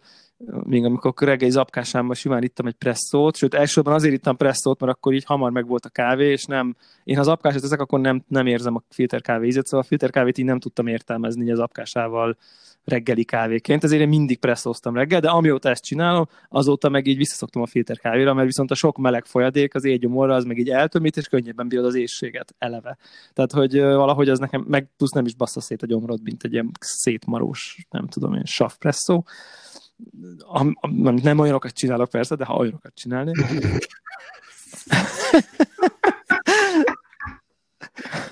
[0.63, 5.13] még amikor reggeli zapkásámban simán ittam egy presszót, sőt elsősorban azért ittam presszót, mert akkor
[5.13, 8.23] így hamar meg volt a kávé, és nem, én ha az apkását teszek, akkor nem,
[8.27, 12.37] nem érzem a filterkávé ízét, szóval a filterkávét így nem tudtam értelmezni az apkásával
[12.83, 17.61] reggeli kávéként, ezért én mindig presszóztam reggel, de amióta ezt csinálom, azóta meg így visszaszoktam
[17.61, 21.27] a filterkávéra, mert viszont a sok meleg folyadék az égyomorra az meg így eltömít, és
[21.27, 22.97] könnyebben bírod az éjséget eleve.
[23.33, 26.53] Tehát, hogy valahogy az nekem, meg plusz nem is bassza szét a gyomrod, mint egy
[26.53, 29.23] ilyen szétmarós, nem tudom én, savpresszó.
[30.39, 33.37] Am, am, nem olyanokat csinálok persze, de ha olyanokat csinálnék.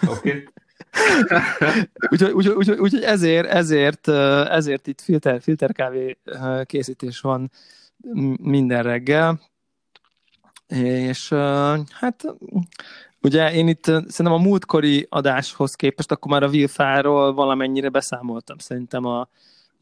[0.08, 0.30] Oké.
[0.30, 0.48] Okay.
[2.10, 4.08] Úgyhogy úgy, úgy, úgy, úgy, ezért, ezért,
[4.48, 6.18] ezért itt filter, filterkávé
[6.64, 7.52] készítés van
[8.42, 9.42] minden reggel.
[10.68, 11.30] És
[11.90, 12.24] hát
[13.22, 19.06] ugye én itt szerintem a múltkori adáshoz képest akkor már a Wilfáról valamennyire beszámoltam szerintem
[19.06, 19.30] a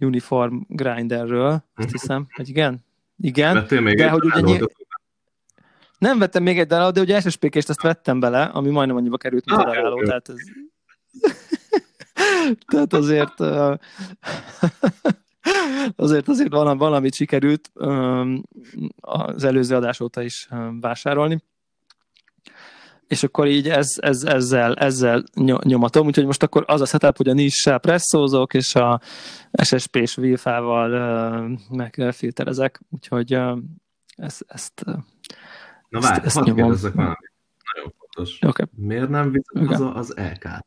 [0.02, 2.86] Uniform Grinderről, azt hiszem, hogy igen?
[3.18, 4.72] Igen, Vettél még de hogy ugye nyilv-
[5.98, 9.46] nem vettem még egy darabot, de ugye SSP-kést ezt vettem bele, ami majdnem annyiba került,
[9.46, 10.36] mint a Ah, jó, daráló, tehát ez...
[12.72, 13.40] tehát azért
[15.96, 17.72] azért azért valami, valamit sikerült
[19.02, 20.48] az előző adás óta is
[20.82, 21.44] vásárolni.
[23.12, 27.18] És akkor így ez, ez, ezzel, ezzel ny- nyomatom, úgyhogy most akkor az a setup,
[27.18, 29.02] hogy a nissel presszózok, és a
[29.64, 33.58] SSP-s Wilfával megfilterezek, úgyhogy ö,
[34.16, 35.04] ezt, ezt Na
[35.90, 36.62] ezt- várj, ezt hadd nyomom.
[36.62, 37.32] kérdezzek valamit.
[37.74, 38.38] Nagyon fontos.
[38.42, 38.64] oké.
[38.76, 39.68] Miért nem viszed Igen.
[39.68, 40.66] haza az LK-t?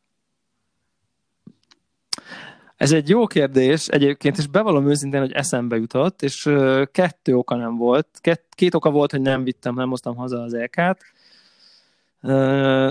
[2.75, 6.49] Ez egy jó kérdés egyébként, és bevallom őszintén, hogy eszembe jutott, és
[6.91, 8.07] kettő oka nem volt.
[8.21, 11.13] Két, két oka volt, hogy nem vittem, nem hoztam haza az EK-t.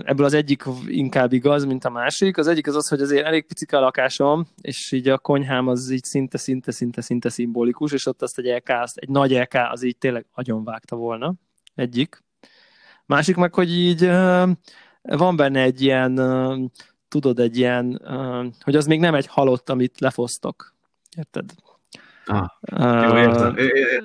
[0.04, 2.36] Ebből az egyik inkább igaz, mint a másik.
[2.38, 5.90] Az egyik az az, hogy azért elég picike a lakásom, és így a konyhám az
[5.90, 9.54] így szinte, szinte, szinte, szinte szimbolikus, és ott azt egy LK, azt egy nagy LK
[9.70, 10.26] az így tényleg
[10.64, 11.34] vágta volna.
[11.74, 12.22] Egyik.
[13.06, 14.06] Másik meg, hogy így
[15.02, 16.20] van benne egy ilyen,
[17.08, 18.00] tudod, egy ilyen,
[18.60, 20.74] hogy az még nem egy halott, amit lefosztok.
[21.16, 21.44] Érted?
[22.26, 23.56] Ah, uh, jó, értem.
[23.56, 24.02] É, é,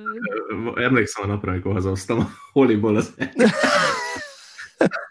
[0.84, 3.14] emlékszem a napra, amikor hazahoztam a holiból az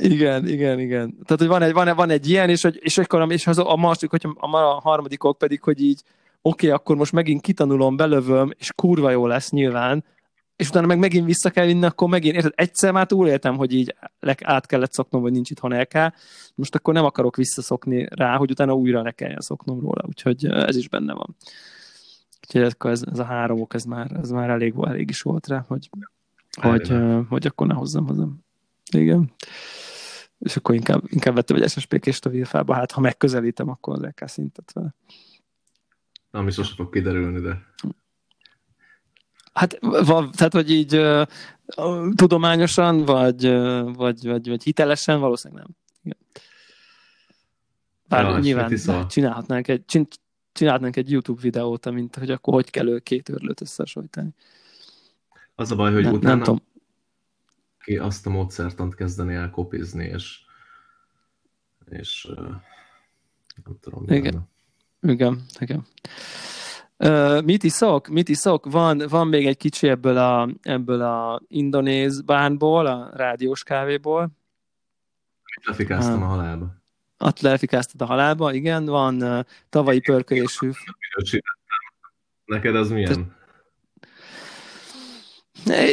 [0.00, 1.14] igen, igen, igen.
[1.24, 3.76] Tehát, hogy van egy, van, van egy ilyen, és, hogy, és akkor és az, a
[3.76, 6.02] másik, hogy a, a harmadik ok pedig, hogy így
[6.42, 10.04] oké, okay, akkor most megint kitanulom, belövöm, és kurva jó lesz nyilván,
[10.56, 13.94] és utána meg megint vissza kell vinni, akkor megint, érted, egyszer már túléltem, hogy így
[14.42, 16.12] át kellett szoknom, hogy nincs itthon LK,
[16.54, 20.76] most akkor nem akarok visszaszokni rá, hogy utána újra le kelljen szoknom róla, úgyhogy ez
[20.76, 21.36] is benne van.
[22.42, 25.64] Úgyhogy ez, ez a három ok, ez már, ez már elég, elég is volt rá,
[25.68, 25.90] hogy,
[26.60, 28.46] hogy, uh, hogy akkor ne hozzam hozzam.
[28.94, 29.32] Igen.
[30.38, 34.28] És akkor inkább, inkább vettem egy SSP-kést a vilfába, hát ha megközelítem, akkor az LK
[34.28, 34.94] szintet vele.
[36.30, 37.62] Ami sosem fog kiderülni, de...
[39.52, 41.26] Hát, va, tehát, hogy így uh,
[42.14, 45.76] tudományosan, vagy, uh, vagy, vagy, vagy hitelesen, valószínűleg nem.
[46.02, 46.18] Igen.
[48.08, 49.84] Bár ja, nyilván csinálhatnánk egy,
[50.52, 54.34] csinálhatnánk egy YouTube videót, amint, hogy akkor hogy kell két örlőt összesojtani.
[55.54, 56.62] Az a baj, hogy nem, utána nem tudom.
[57.88, 60.40] Ki azt a módszertant kezdeni el kopizni, és,
[61.88, 62.36] és uh,
[63.64, 64.04] nem tudom.
[64.08, 64.48] Igen.
[65.00, 65.86] Igen, igen.
[66.96, 68.08] Uh, mit iszok?
[68.08, 68.70] Mit iszok?
[68.70, 74.30] Van, van még egy kicsi ebből a, ebből a indonéz bánból, a rádiós kávéból.
[75.64, 76.74] Lefikáztam uh, a halálba.
[77.18, 78.84] Ott lefikáztad a halálba, igen.
[78.84, 80.70] Van uh, tavalyi pörkölésű.
[82.44, 83.36] Neked az milyen?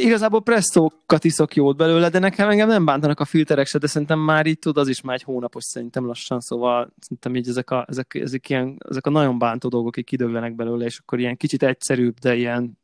[0.01, 4.19] Igazából presszókat iszok jót belőle, de nekem engem nem bántanak a filterek se, de szerintem
[4.19, 7.85] már itt tud, az is már egy hónapos szerintem lassan, szóval szerintem így ezek a,
[7.89, 11.63] ezek, ezek, ilyen, ezek a nagyon bántó dolgok így kidöglenek belőle, és akkor ilyen kicsit
[11.63, 12.77] egyszerűbb, de ilyen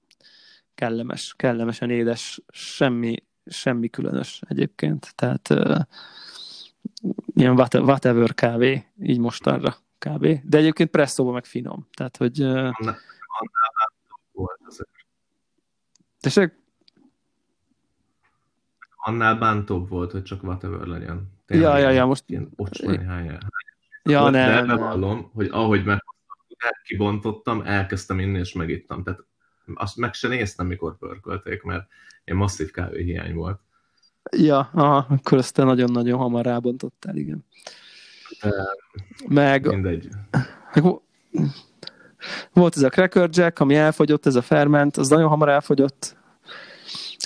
[0.76, 3.16] kellemes, kellemesen édes, semmi,
[3.46, 5.14] semmi különös egyébként.
[5.16, 5.80] Tehát uh,
[7.34, 10.28] ilyen whatever kávé, így mostanra kb.
[10.44, 11.88] De egyébként presszóban meg finom.
[11.94, 12.44] Tehát, hogy...
[12.44, 12.70] Uh,
[16.20, 16.61] Tessék?
[19.04, 21.40] Annál bántóbb volt, hogy csak whatever legyen.
[21.46, 22.24] Tényleg ja, ja, ja, most...
[22.28, 23.38] Ilyen ocsmány hány.
[24.04, 24.68] Ja, volt, nem.
[24.68, 29.04] Bevallom, hogy ahogy meghoztam, kibontottam, elkezdtem inni, és megittam.
[29.04, 29.24] Tehát
[29.74, 31.88] azt meg se néztem, mikor pörkölték, mert
[32.24, 33.60] ilyen masszív kávéhiány volt.
[34.38, 37.46] Ja, aha, akkor ezt te nagyon-nagyon hamar rábontottál, igen.
[38.42, 38.52] De
[39.28, 39.68] meg...
[39.68, 40.10] Mindegy.
[40.74, 40.84] Meg,
[42.54, 46.18] volt ez a Cracker Jack, ami elfogyott, ez a ferment, az nagyon hamar elfogyott.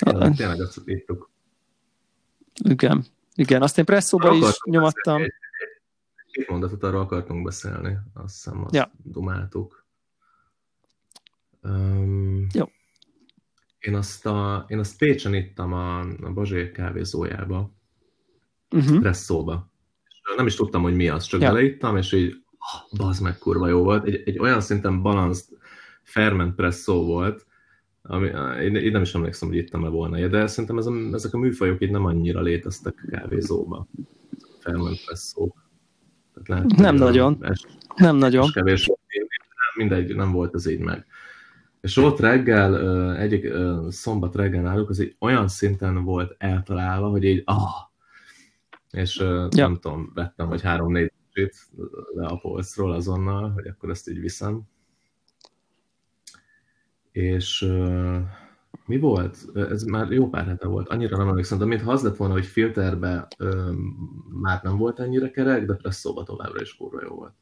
[0.00, 1.30] Ja, tényleg azt írtuk.
[2.64, 3.62] Igen, igen.
[3.62, 5.22] Azt én presszóban is nyomattam.
[5.22, 5.32] Egy,
[6.30, 8.90] egy mondatot arról akartunk beszélni, azt hiszem azt ja.
[9.02, 9.84] dumáltuk.
[11.62, 12.70] Um, Jó.
[13.78, 17.72] Én azt, a, én azt Pécsen ittam a, a Bazsé kávézójába,
[18.70, 19.00] uh-huh.
[19.00, 19.70] presszóba.
[20.08, 21.52] És nem is tudtam, hogy mi az, csak ja.
[21.52, 24.06] beleittam, és így, oh, bazd meg, kurva jó volt.
[24.06, 25.58] Egy, egy olyan szinten balanced
[26.02, 27.45] ferment presszó volt,
[28.06, 28.26] ami,
[28.62, 31.80] én, én nem is emlékszem, hogy ittam-e volna, de szerintem ez a, ezek a műfajok
[31.80, 33.86] itt nem annyira léteztek kávézóba.
[34.60, 35.54] Ferment presszó.
[36.44, 37.38] Lehet, nem nagyon.
[37.40, 37.64] Es,
[37.96, 38.50] nem nagyon.
[38.52, 38.90] Kevés,
[39.74, 41.06] mindegy, nem volt ez így meg.
[41.80, 43.52] És ott reggel, egyik
[43.88, 47.90] szombat reggel náluk, az egy olyan szinten volt eltalálva, hogy így, ah,
[48.90, 49.48] és ja.
[49.50, 51.12] nem tudom, vettem, vagy három-négy
[52.14, 54.62] le a polcról azonnal, hogy akkor ezt így viszem
[57.16, 58.16] és uh,
[58.86, 59.36] mi volt?
[59.54, 62.46] Ez már jó pár hete volt, annyira nem emlékszem, de mintha az lett volna, hogy
[62.46, 67.32] filterbe um, már nem volt ennyire kerek, de presszóba továbbra is kurva jó volt.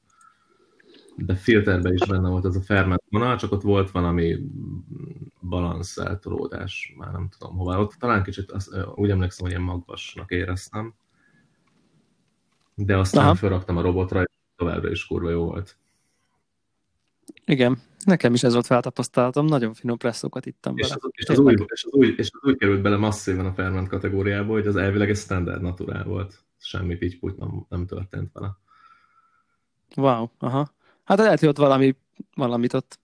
[1.17, 4.39] De filterbe is benne volt ez a ferment vonal, csak ott volt valami
[5.41, 7.81] balanszáltolódás, már nem tudom hova.
[7.81, 10.95] Ott talán kicsit az, úgy emlékszem, hogy ilyen magvasnak éreztem.
[12.75, 13.35] De aztán Aha.
[13.35, 15.77] felraktam a robotra, és továbbra is kurva jó volt.
[17.45, 21.55] Igen, Nekem is ez volt feltapasztalatom, nagyon finom presszókat ittam és Az, és, az új,
[21.67, 25.11] és, az új, és az új került bele masszívan a ferment kategóriába, hogy az elvileg
[25.11, 26.45] egy standard naturál volt.
[26.59, 28.57] Semmi pitty nem, nem történt vele.
[29.97, 30.75] Wow, aha.
[31.05, 31.97] Hát lehet, hogy ott valami,
[32.35, 32.99] valamit ott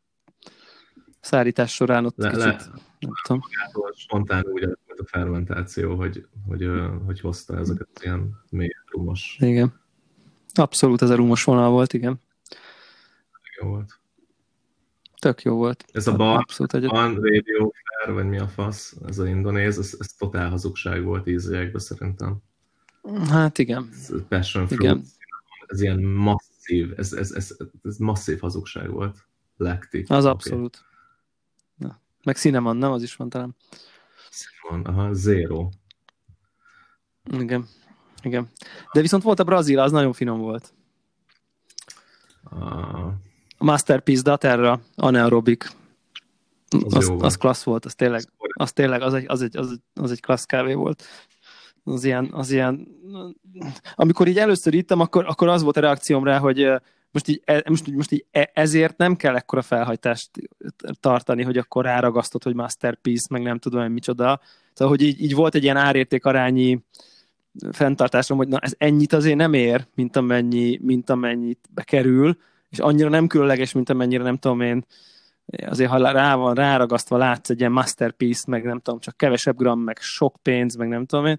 [1.20, 3.42] szállítás során ott le, kicsit, le, nem tudom.
[3.94, 6.70] Spontán úgy volt a fermentáció, hogy, hogy,
[7.04, 9.36] hogy hozta ezeket ilyen mély rumos.
[9.40, 9.80] Igen.
[10.54, 12.20] Abszolút ez a rumos vonal volt, igen.
[13.60, 13.99] Jó volt.
[15.20, 15.84] Tök jó volt.
[15.92, 16.44] Ez a Ban,
[16.86, 21.26] ban Radio Fair, vagy mi a fasz, ez a indonéz, ez, ez totál hazugság volt
[21.26, 22.36] ízélyekbe szerintem.
[23.28, 23.88] Hát igen.
[23.92, 25.04] Ez passion fruit, igen.
[25.66, 29.28] ez ilyen masszív, ez, ez, ez, ez masszív hazugság volt.
[29.56, 30.10] Lactic.
[30.10, 30.30] Az okay.
[30.30, 30.84] abszolút.
[31.76, 32.00] Na.
[32.24, 32.92] Meg Cinnamon, nem?
[32.92, 33.56] Az is van talán.
[34.30, 35.68] Cinnamon, aha, zero.
[37.30, 37.66] Igen.
[38.22, 38.48] Igen.
[38.92, 40.74] De viszont volt a brazil, az nagyon finom volt.
[43.62, 45.66] A Masterpiece Daterra, anaerobic.
[46.84, 49.80] Az, az, az klassz volt, az tényleg, az tényleg, az egy, az egy, az egy,
[50.02, 51.04] az egy klassz kávé volt.
[51.84, 52.88] Az ilyen, az ilyen,
[53.94, 56.70] amikor így először ittam, akkor, akkor az volt a reakcióm rá, hogy
[57.10, 60.30] most így, e, most, most így e, ezért nem kell ekkora felhajtást
[61.00, 64.40] tartani, hogy akkor ráragasztott, hogy masterpiece, meg nem tudom, hogy micsoda.
[64.72, 66.84] Szóval, hogy így, így volt egy ilyen árérték arányi
[67.72, 72.36] fenntartásom, hogy na ez ennyit azért nem ér, mint, amennyi, mint amennyit bekerül,
[72.70, 74.84] és annyira nem különleges, mint amennyire nem tudom én,
[75.66, 79.80] azért ha rá van ráragasztva, látsz egy ilyen masterpiece, meg nem tudom, csak kevesebb gram,
[79.80, 81.36] meg sok pénz, meg nem tudom én,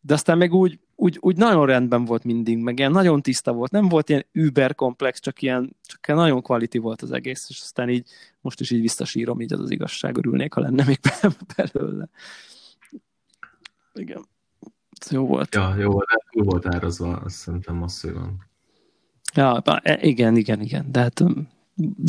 [0.00, 3.70] de aztán meg úgy, úgy, úgy nagyon rendben volt mindig, meg ilyen nagyon tiszta volt,
[3.70, 7.60] nem volt ilyen über komplex, csak ilyen, csak ilyen nagyon quality volt az egész, és
[7.60, 8.08] aztán így
[8.40, 11.00] most is így visszasírom, így az az igazság, örülnék, ha lenne még
[11.56, 12.08] belőle.
[13.94, 14.26] Igen.
[15.00, 15.54] Ez jó volt.
[15.54, 18.50] Ja, jó volt, jó volt árazva, azt szerintem masszívan.
[19.34, 21.24] Ja, e, igen, igen, igen, de hát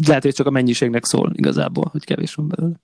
[0.07, 2.75] lehet, hogy csak a mennyiségnek szól igazából, hogy kevés van belőle.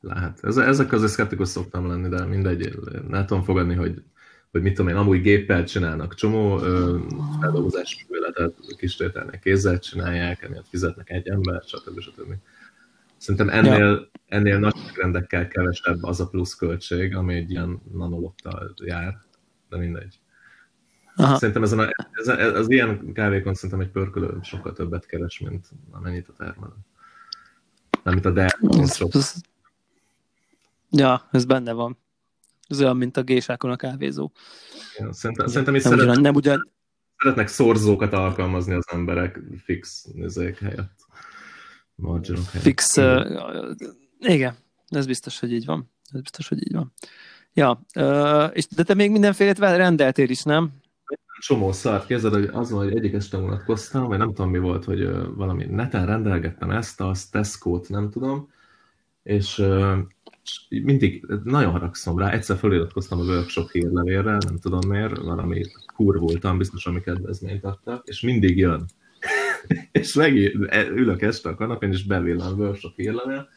[0.00, 0.44] Lehet.
[0.44, 4.02] Ezek között szkeptikus szoktam lenni, de mindegy, nem tudom fogadni, hogy,
[4.50, 6.58] hogy mit tudom én, amúgy géppel csinálnak csomó
[7.40, 12.00] feldolgozás műveletet, kistételnek kézzel csinálják, emiatt fizetnek egy ember, stb.
[12.00, 12.34] stb.
[13.16, 14.10] Szerintem ennél, ja.
[14.26, 19.18] ennél nagy rendekkel kevesebb az a plusz költség, ami egy ilyen nanolottal jár,
[19.68, 20.18] de mindegy.
[21.16, 21.38] Aha.
[21.38, 26.28] Szerintem ezen a, ez, az ilyen kávékon szerintem egy pörkölő sokkal többet keres, mint amennyit
[26.28, 26.72] a termelő.
[28.02, 28.58] Nem, mint a der.
[30.90, 31.98] Ja, ez benne van.
[32.68, 34.30] Ez olyan, mint a gésákon a kávézó.
[34.98, 36.72] Ja, szerintem, szerintem is nem, szeret, ugyan, nem ugyan...
[37.16, 41.06] szeretnek szorzókat alkalmazni az emberek fix nézők helyett.
[41.94, 42.62] Marginok helyett.
[42.62, 43.74] Fix, uh,
[44.18, 44.54] igen,
[44.88, 45.90] ez biztos, hogy így van.
[46.12, 46.92] Ez biztos, hogy így van.
[47.52, 50.72] Ja, uh, és de te még mindenfélét rendeltél is, nem?
[51.38, 54.84] Csomó szart kezded, hogy az van, hogy egyik este unatkoztam, vagy nem tudom mi volt,
[54.84, 58.48] hogy valami neten rendelgettem ezt, azt, Tesco-t, nem tudom,
[59.22, 59.64] és
[60.68, 65.62] mindig nagyon haragszom rá, egyszer feliratkoztam a workshop hírlevélre, nem tudom miért, valami
[65.94, 68.84] kur voltam, biztos, ami kedvezményt adtak, és mindig jön.
[69.92, 70.54] és megint
[70.90, 73.48] ülök este a kanapén, és bevillan workshop hírlevél,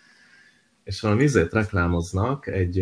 [0.88, 2.80] és valami izét reklámoznak egy,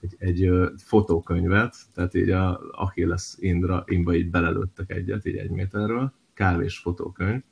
[0.00, 6.12] egy, egy fotókönyvet, tehát így a Achilles Indra imba így belelőttek egyet, így egy méterről,
[6.34, 7.42] kávés fotókönyv.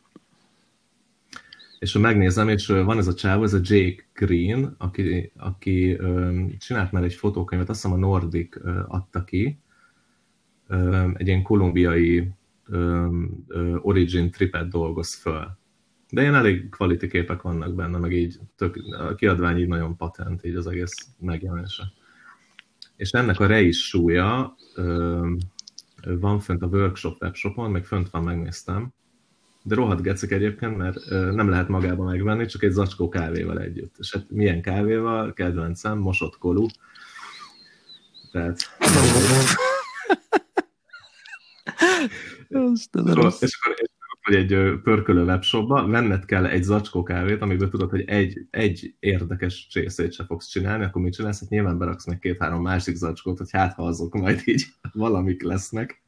[1.78, 5.98] És ha megnézem, és van ez a csávó, ez a Jake Green, aki, aki
[6.58, 9.58] csinált már egy fotókönyvet, azt hiszem a Nordic adta ki,
[11.14, 12.30] egy ilyen kolumbiai
[13.82, 15.58] origin tripet dolgoz föl
[16.10, 20.44] de ilyen elég quality képek vannak benne, meg így tök, a kiadvány így nagyon patent,
[20.44, 21.92] így az egész megjelenése.
[22.96, 25.30] És ennek a is súlya ö,
[26.02, 28.92] van fönt a workshop webshopon, meg fönt van, megnéztem,
[29.62, 33.94] de rohadt gecek egyébként, mert ö, nem lehet magába megvenni, csak egy zacskó kávéval együtt.
[33.98, 35.32] És hát milyen kávéval?
[35.32, 36.66] Kedvencem, mosott kolú.
[38.32, 38.58] Tehát...
[42.48, 43.85] és, akkor, és, akkor,
[44.26, 49.66] vagy egy pörkölő webshopba, venned kell egy zacskó kávét, amiből tudod, hogy egy, egy érdekes
[49.66, 51.40] csészét se fogsz csinálni, akkor mit csinálsz?
[51.40, 56.02] Hát nyilván beraksz meg két-három másik zacskót, hogy hát ha azok majd így valamik lesznek.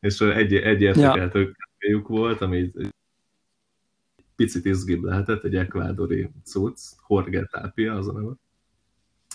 [0.00, 1.52] És egy, egy érdekeltő ja.
[1.52, 2.72] kávéjuk volt, ami
[4.36, 8.32] picit izgibb lehetett, egy ekvádori cucc, Jorge Tapia az a neve.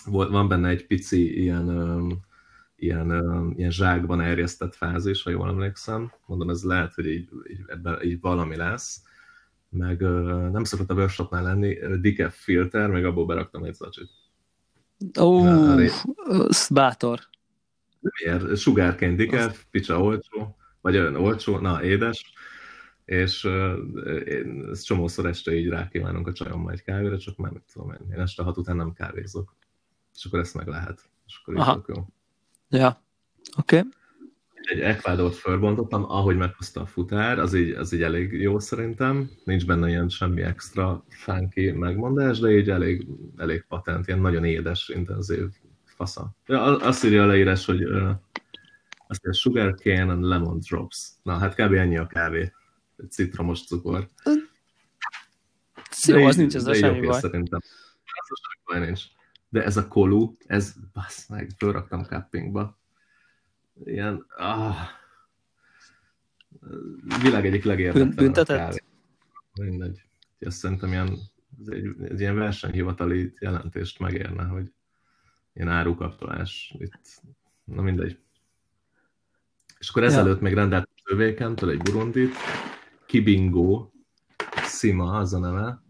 [0.04, 1.66] Volt, van benne egy pici ilyen
[2.76, 3.10] ilyen,
[3.56, 6.12] ilyen zsákban erjesztett fázis, ha jól emlékszem.
[6.26, 9.02] Mondom, ez lehet, hogy így, így, ebben így valami lesz.
[9.68, 10.00] Meg
[10.50, 14.10] nem szokott a workshopnál lenni, decaf filter, meg abból beraktam egy zacsit.
[15.20, 15.88] Ó, oh,
[16.70, 17.20] bátor.
[18.00, 18.56] Miért?
[18.56, 22.32] Sugárként decaf, picsa olcsó, vagy olyan olcsó, na, édes,
[23.04, 23.44] és
[24.26, 28.12] én ezt csomószor este így rákívánunk a csajommal egy kávéra, csak már mit tudom én,
[28.12, 29.56] én este hat után nem kávézok.
[30.14, 31.10] És akkor ezt meg lehet.
[31.26, 32.06] És akkor így jó.
[32.74, 33.04] Ja,
[33.56, 33.78] oké.
[33.78, 33.90] Okay.
[34.54, 39.30] Egy Ecuadort fölbontottam, ahogy meghozta a futár, az így, az így elég jó szerintem.
[39.44, 43.06] Nincs benne ilyen semmi extra funky megmondás, de így elég,
[43.36, 45.44] elég patent, ilyen nagyon édes, intenzív
[45.84, 46.36] fasza.
[46.46, 48.10] Ja, azt írja a leírás, hogy uh,
[49.06, 51.08] azt mondja, sugar cane and lemon drops.
[51.22, 51.72] Na, hát kb.
[51.72, 52.52] ennyi a kávé.
[53.08, 54.08] Citromos cukor.
[56.06, 57.20] Jó, az nincs ezzel semmi baj.
[57.20, 57.60] Szerintem.
[57.62, 59.02] Ez baj nincs.
[59.54, 62.78] De ez a kolú, ez, bassz meg, fölraktam cuppingba.
[63.84, 64.76] Ilyen, ah,
[67.22, 68.14] világ egyik legérdekesebb.
[68.14, 68.84] Büntetett?
[69.60, 70.02] Mindegy.
[70.40, 71.18] Azt szerintem ilyen,
[71.60, 74.72] ez egy, egy ilyen versenyhivatali jelentést megérne, hogy
[75.52, 77.22] ilyen árukapcsolás itt,
[77.64, 78.18] na mindegy.
[79.78, 80.42] És akkor ezelőtt ja.
[80.42, 82.34] még rendelt övékentől egy burundit,
[83.06, 83.90] Kibingo,
[84.66, 85.82] Sima az a neve,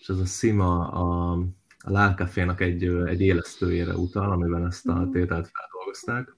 [0.00, 1.38] és ez a Sima a,
[1.84, 6.36] a Lálkafénak egy, egy élesztőjére utal, amiben ezt a tételt feldolgozták.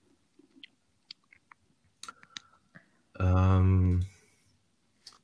[3.18, 3.99] Um,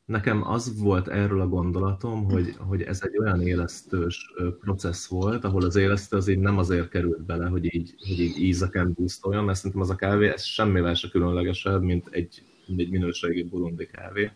[0.04, 5.64] nekem az volt erről a gondolatom, hogy, hogy ez egy olyan élesztős processz volt, ahol
[5.64, 9.56] az élesztő az így nem azért került bele, hogy így, hogy így ízeken búztoljon, mert
[9.56, 12.42] szerintem az a kávé ez semmivel se különlegesebb, mint egy,
[12.76, 14.30] egy minőségi burundi kávé,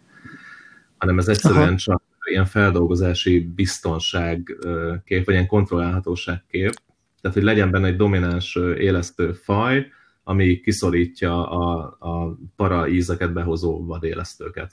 [0.99, 1.76] hanem ez egyszerűen Aha.
[1.76, 4.57] csak ilyen feldolgozási biztonság
[5.05, 6.72] kép, vagy ilyen kontrollálhatóság kép,
[7.20, 9.87] tehát hogy legyen benne egy domináns élesztő faj,
[10.24, 14.72] ami kiszorítja a, a para ízeket behozó vadélesztőket.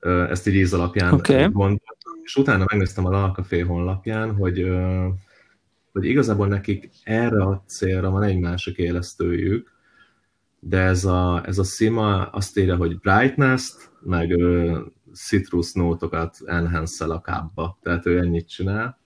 [0.00, 1.42] Ezt így íz alapján okay.
[1.42, 2.12] gondoltam.
[2.22, 4.70] És utána megnéztem a Lalkafé honlapján, hogy,
[5.92, 9.72] hogy igazából nekik erre a célra van egy másik élesztőjük,
[10.60, 14.36] de ez a, ez a Sima azt írja, hogy brightness meg
[15.14, 17.78] citrus nótokat enhance a kábba.
[17.82, 19.00] Tehát ő ennyit csinál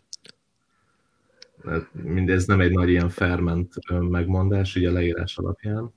[1.92, 5.92] mindez nem egy nagy ilyen ferment megmondás, így a leírás alapján.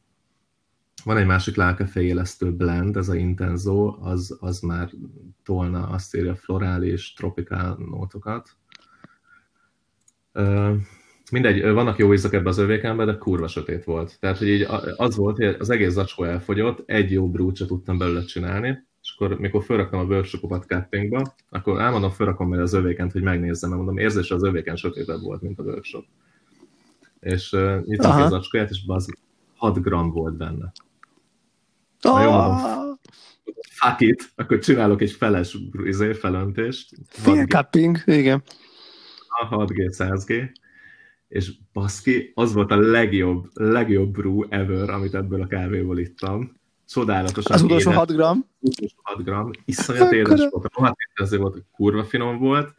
[1.03, 4.89] Van egy másik lelkefejélesztő blend, ez a Intenzo, az, az már
[5.43, 8.49] tolna azt írja florális, tropikál nótokat.
[11.31, 14.19] Mindegy, vannak jó ízak ebbe az övékembe, de kurva sötét volt.
[14.19, 18.23] Tehát, hogy így az volt, hogy az egész zacskó elfogyott, egy jó brúcsot tudtam belőle
[18.23, 23.21] csinálni, és akkor mikor felraktam a workshopokat cappingba, akkor elmondom, felrakom majd az övékent, hogy
[23.21, 26.05] megnézzem, mert mondom, érzése az övéken sötétebb volt, mint a workshop.
[27.19, 29.09] És uh, nyitom ki az acskáját, és az
[29.55, 30.71] 6 gram volt benne.
[32.01, 32.99] Na jó, mondom,
[33.69, 36.95] fuck it, akkor csinálok egy feles izé, felöntést.
[37.07, 38.43] Fél cupping, igen.
[39.27, 40.49] A 6G, 100G,
[41.27, 46.58] és baszki, az volt a legjobb, legjobb brew ever, amit ebből a kávéból ittam
[46.89, 48.45] csodálatosan Az utolsó 6 gram?
[48.59, 50.65] Utolsó 6 gram, iszonyat édes volt.
[50.65, 52.75] A rohadt azért volt, kurva finom volt,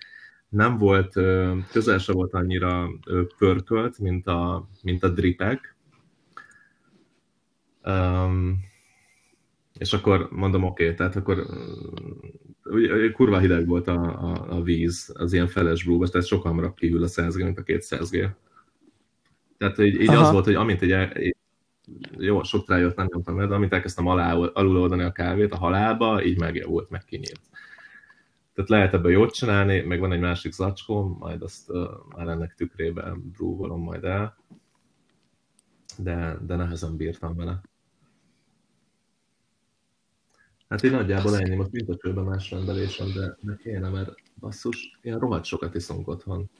[0.49, 1.13] nem volt,
[1.73, 2.89] közel sem volt annyira
[3.39, 5.77] pörkölt, mint a, mint a dripek.
[7.85, 8.69] Um,
[9.79, 11.47] és akkor mondom, oké, okay, tehát akkor
[12.65, 16.75] ugye, kurva hideg volt a, a, a víz az ilyen feles brúba, tehát sokkal hamarabb
[16.75, 18.29] kihűl a 100 mint a 200 G.
[19.59, 21.37] Tehát így, így az volt, hogy amint egy, egy
[22.19, 26.25] jó, sok trájot nem nyomtam el, de amit elkezdtem alá, aluloldani a kávét a halálba,
[26.25, 27.41] így megjavult, meg kinyílt.
[28.55, 32.55] Tehát lehet ebből jót csinálni, meg van egy másik zacskó, majd azt uh, már ennek
[32.55, 34.37] tükrében brúvolom majd el,
[35.97, 37.61] de, de nehezen bírtam vele.
[40.69, 44.99] Hát én nagyjából ennyi, most mint a csőben más rendelésem, de ne kéne, mert basszus,
[45.03, 46.51] ilyen rohadt sokat iszunk otthon.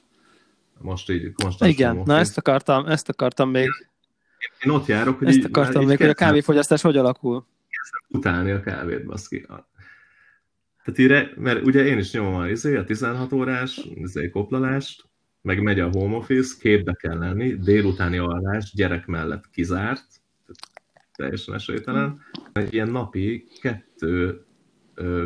[0.79, 1.71] Most így konstant.
[1.71, 3.69] Igen, na ezt akartam, ezt akartam még
[4.65, 7.45] én ott járok, hogy Ezt így, akartam még, hogy a kávéfogyasztás hogy alakul.
[8.07, 9.45] Utálni a kávét, baszki.
[10.83, 15.09] Tehát így, mert ugye én is nyomom a, izé, a 16 órás izé, koplalást,
[15.41, 20.05] meg megy a home office, képbe kell lenni, délutáni alvás, gyerek mellett kizárt,
[21.15, 22.21] teljesen esélytelen.
[22.53, 24.45] Egy ilyen napi kettő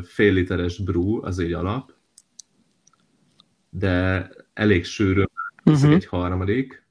[0.04, 1.94] fél literes brew, az egy alap,
[3.70, 5.30] de elég sűrűn
[5.66, 5.94] uh-huh.
[5.94, 6.85] egy harmadik,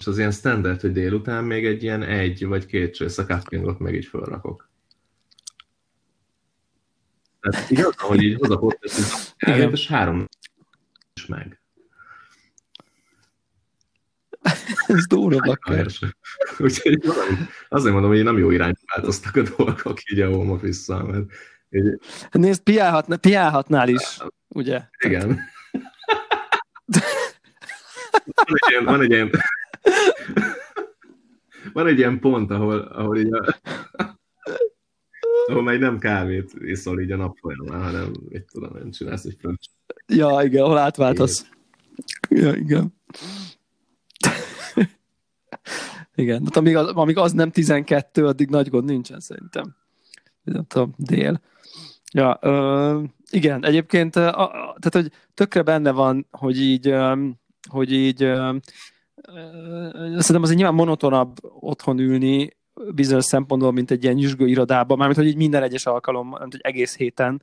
[0.00, 3.78] és az ilyen standard, hogy délután még egy ilyen egy vagy két csész a cuppingot
[3.78, 4.68] meg így felrakok.
[7.40, 8.76] Tehát igaz, hogy így a
[9.36, 10.28] kávét, és három
[11.14, 11.60] is meg.
[14.86, 15.58] Ez durva.
[16.58, 17.00] Úgyhogy
[17.68, 21.24] azért mondom, hogy nem jó irányba változtak a dolgok így a home office mert
[21.70, 21.98] így...
[22.30, 24.82] Nézd, piálhatna, piálhatnál is, ugye?
[25.04, 25.40] Igen.
[28.34, 29.30] van egy ilyen, van egy ilyen
[31.72, 33.60] van egy ilyen pont, ahol, ahol így a,
[35.46, 39.36] ahol majd nem kávét iszol így a nap folyamán, hanem mit tudom, én csinálsz egy
[39.38, 39.66] fröccs.
[40.06, 41.50] Ja, igen, ahol átváltasz.
[42.28, 42.94] Ja, igen.
[46.14, 49.76] igen, hát amíg az, amíg az nem 12, addig nagy gond nincsen szerintem.
[50.42, 51.40] Nem tudom, dél.
[52.12, 57.26] Ja, ö, igen, egyébként, a, a, tehát, hogy tökre benne van, hogy így, ö,
[57.68, 58.56] hogy így ö,
[59.92, 62.56] szerintem azért nyilván monotonabb otthon ülni
[62.94, 66.60] bizonyos szempontból, mint egy ilyen nyüzsgő irodában, mármint, hogy így minden egyes alkalom, mint hogy
[66.62, 67.42] egész héten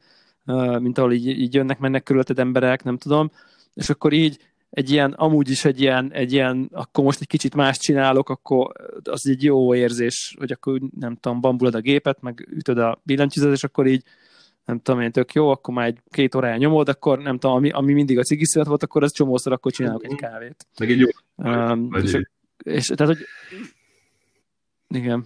[0.80, 3.32] mint ahol így, így jönnek, mennek körülötted emberek, nem tudom,
[3.74, 4.38] és akkor így
[4.70, 8.72] egy ilyen, amúgy is egy ilyen, egy ilyen, akkor most egy kicsit más csinálok, akkor
[9.04, 13.56] az egy jó érzés, hogy akkor nem tudom, bambulod a gépet, meg ütöd a billentyűzetet,
[13.56, 14.04] és akkor így
[14.68, 17.70] nem tudom én, tök jó, akkor már egy két órája nyomod, akkor nem tudom, ami,
[17.70, 20.68] ami mindig a cigiszület volt, akkor az csomószor, akkor csinálok egy kávét.
[20.80, 21.08] Meg egy jó.
[21.36, 22.18] Um, és,
[22.64, 23.26] és, tehát, hogy
[24.88, 25.26] igen.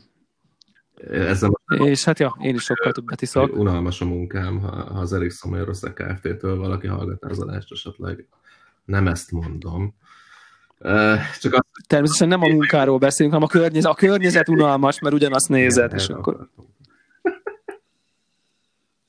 [1.09, 3.57] Ezzel és hát ja, én is sokkal többet iszok.
[3.57, 8.27] Unalmas a munkám, ha, ha az Erik Szomajoroszak Kft-től valaki hallgatná az adást esetleg.
[8.85, 9.95] Nem ezt mondom.
[11.39, 15.49] Csak azt, Természetesen nem a munkáról beszélünk, hanem a környezet, a környezet unalmas, mert ugyanazt
[15.49, 16.33] nézed, és akkor...
[16.33, 16.69] Akartam.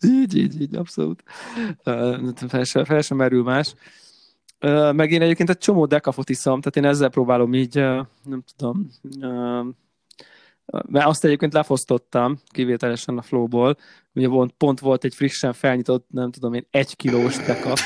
[0.04, 1.22] Így, így, így, abszolút.
[2.48, 3.74] Fel sem, fel sem merül más.
[4.92, 7.74] Meg én egyébként egy csomó dekafot iszom, tehát én ezzel próbálom így,
[8.24, 8.90] nem tudom,
[10.86, 13.76] mert azt egyébként lefosztottam kivételesen a flowból,
[14.12, 17.80] ugye pont, pont volt egy frissen felnyitott, nem tudom én, egy kilós dekaf.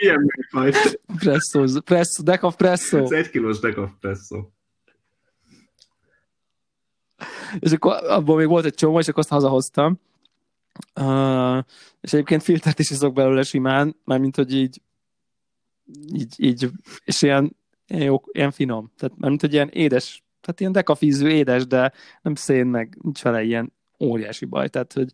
[0.00, 0.72] Milyen műfaj?
[1.18, 2.98] Presso, presso, decaf presso.
[2.98, 4.36] Ez egy kilós decaf presso
[7.58, 10.00] és akkor abból még volt egy csomó, és akkor azt hazahoztam.
[11.00, 11.58] Uh,
[12.00, 14.80] és egyébként filtert is iszok belőle simán, mármint, hogy így,
[16.12, 16.68] így, így
[17.04, 18.92] és ilyen, ilyen, jó, ilyen finom.
[18.98, 21.92] Tehát mármint, hogy ilyen édes, tehát ilyen dekafízű édes, de
[22.22, 24.68] nem szén, meg nincs vele ilyen óriási baj.
[24.68, 25.10] Tehát, hogy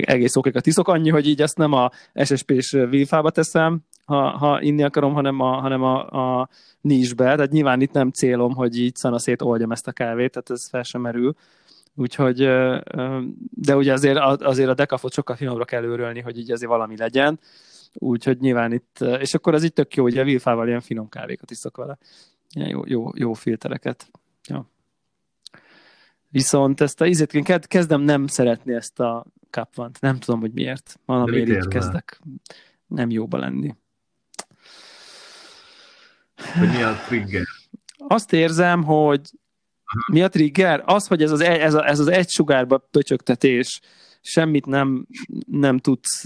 [0.00, 4.82] egész okékat iszok, annyi, hogy így ezt nem a SSP-s vilfába teszem, ha, ha inni
[4.82, 6.48] akarom, hanem a, hanem a, a
[6.80, 10.68] nisbe, tehát nyilván itt nem célom, hogy így szanaszét oldjam ezt a kávét, tehát ez
[10.68, 11.34] fel sem merül.
[11.94, 12.36] Úgyhogy,
[13.50, 17.38] de ugye azért, azért a dekafot sokkal finomra kell őrölni, hogy így azért valami legyen.
[17.94, 21.50] Úgyhogy nyilván itt, és akkor az itt tök jó, ugye a vilfával ilyen finom kávékat
[21.50, 21.98] iszok vele.
[22.50, 24.10] Ilyen jó, jó, jó filtereket.
[24.48, 24.66] Ja.
[26.28, 30.00] Viszont ezt a ízét, kezdem nem szeretni ezt a kapvant.
[30.00, 31.00] Nem tudom, hogy miért.
[31.04, 32.20] Valamiért így kezdek
[32.88, 33.74] nem jóba lenni.
[36.58, 37.44] Hogy mi a trigger?
[37.96, 39.20] Azt érzem, hogy
[40.12, 40.82] mi a trigger?
[40.86, 43.80] Az, hogy ez az, ez, a, ez az egy sugárba pöcsögtetés,
[44.20, 45.06] semmit nem,
[45.46, 46.24] nem tudsz,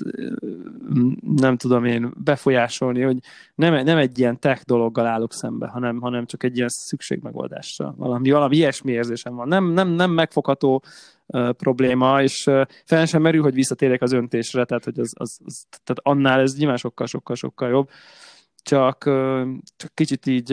[1.36, 3.18] nem tudom én befolyásolni, hogy
[3.54, 7.94] nem, nem egy ilyen tech dologgal állok szembe, hanem, hanem csak egy ilyen szükségmegoldással.
[7.96, 9.48] Valami, valami ilyesmi érzésem van.
[9.48, 10.82] Nem, nem, nem megfogható
[11.56, 15.64] probléma, és uh, fel sem merül, hogy visszatérek az öntésre, tehát, hogy az, az, az,
[15.70, 17.88] tehát annál ez nyilván sokkal, sokkal, sokkal jobb
[18.62, 19.04] csak,
[19.76, 20.50] csak kicsit így,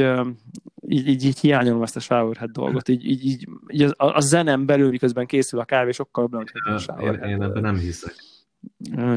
[0.88, 2.88] így, így, így hiányolom ezt a showerhead dolgot.
[2.90, 6.74] Így, így, így, így a, a zenem belül, miközben készül a kávé, sokkal jobban, hogy
[6.74, 7.30] a showerhead.
[7.30, 8.16] Én, én ebben nem hiszek.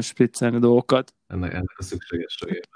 [0.01, 1.13] Spriccelni dolgokat.
[1.27, 2.69] Ennek, ennek a szükségességében.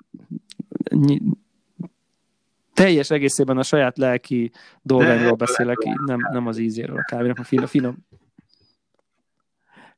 [2.74, 4.52] Teljes egészében a saját lelki
[4.82, 8.06] dolgáról beszélek, nem, nem az ízéről a kávénak, a finom,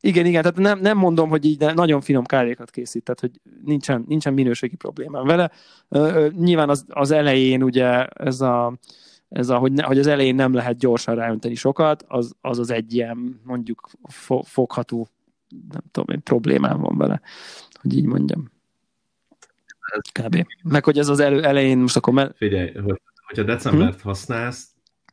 [0.01, 3.31] igen, igen, tehát nem, nem mondom, hogy így nagyon finom kávékat készít, tehát hogy
[3.65, 5.51] nincsen, nincsen minőségi problémám vele.
[6.29, 8.77] Nyilván az, az elején ugye ez a,
[9.29, 12.69] ez a hogy, ne, hogy az elején nem lehet gyorsan ráönteni sokat, az az, az
[12.69, 15.07] egy ilyen mondjuk fo, fogható,
[15.71, 17.21] nem tudom én, problémám van vele,
[17.81, 18.51] hogy így mondjam.
[20.19, 20.45] Kb.
[20.63, 22.13] Meg hogy ez az elő, elején most akkor...
[22.13, 24.07] Me- Figyelj, hogy, hogyha decembert hm?
[24.07, 24.67] használsz,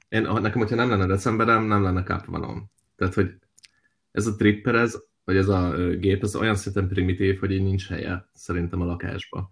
[0.09, 2.70] én, nekem, hogyha nem lenne decemberem, nem lenne kápvanom.
[2.97, 3.34] Tehát, hogy
[4.16, 7.88] ez a tripper, ez, vagy ez a gép, ez olyan szinten primitív, hogy így nincs
[7.88, 9.48] helye szerintem a lakásba.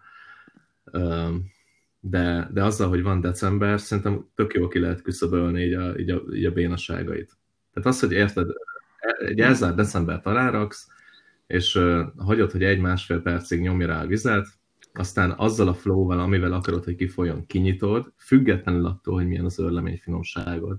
[2.01, 6.11] De, de azzal, hogy van december, szerintem tök jó ki lehet küszöbölni így a, így
[6.11, 7.37] a, így a bénaságait.
[7.73, 8.47] Tehát az, hogy érted,
[9.19, 10.89] egy elzárt december taláraksz,
[11.47, 11.81] és
[12.17, 14.47] hagyod, hogy egy-másfél percig nyomja rá a vizet,
[14.93, 19.99] aztán azzal a flow-val, amivel akarod, hogy kifolyjon, kinyitod, függetlenül attól, hogy milyen az örlemény
[20.03, 20.79] finomságod.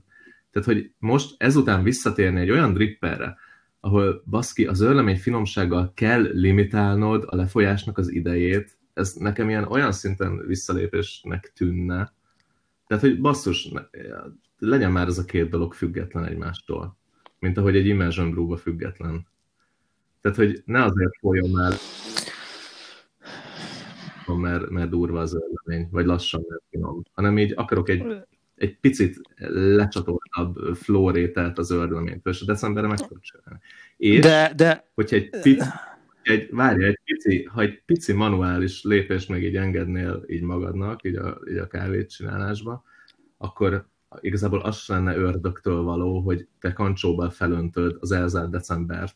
[0.51, 3.37] Tehát, hogy most ezután visszatérni egy olyan dripperre,
[3.85, 9.91] ahol baszki, az örlemény finomsággal kell limitálnod a lefolyásnak az idejét, ez nekem ilyen olyan
[9.91, 12.13] szinten visszalépésnek tűnne.
[12.87, 13.71] Tehát, hogy basszus,
[14.57, 16.97] legyen már ez a két dolog független egymástól,
[17.39, 19.27] mint ahogy egy immersion brew független.
[20.21, 21.73] Tehát, hogy ne azért folyjon már
[24.37, 28.25] mert, mert durva az örlemény, vagy lassan, mert finom, hanem így akarok egy
[28.55, 29.21] egy picit
[29.75, 33.61] lecsatoltabb flórételt az ördöménytől, és a decemberre meg tudod csinálni.
[33.97, 34.87] És de, de...
[34.93, 35.61] hogyha egy pici,
[36.21, 41.15] egy, várj, egy pici, ha egy pici manuális lépést meg így engednél így magadnak, így
[41.15, 42.83] a, így a kávét csinálásba,
[43.37, 43.87] akkor
[44.19, 49.15] igazából az sem lenne ördögtől való, hogy te kancsóban felöntöd az elzárt decembert,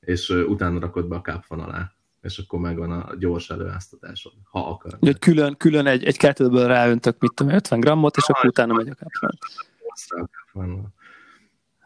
[0.00, 1.93] és utána rakod be a kápfan alá
[2.24, 4.96] és akkor megvan a gyors előáztatásod, ha akar.
[5.00, 8.88] Hogy külön, külön egy, egy kettőből ráöntök, mit tudom, 50 grammot, és akkor utána megy
[8.88, 9.38] a kápfán.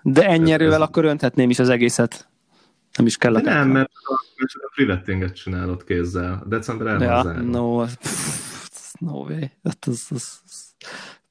[0.03, 2.28] De ennyi erővel akkor önthetném is az egészet.
[2.97, 3.91] Nem is kell a Nem, mert
[4.36, 6.45] csak a freevettinget csinálod kézzel.
[6.47, 9.41] December ja, no, pff, no way.
[9.62, 10.74] Hát az, az, az.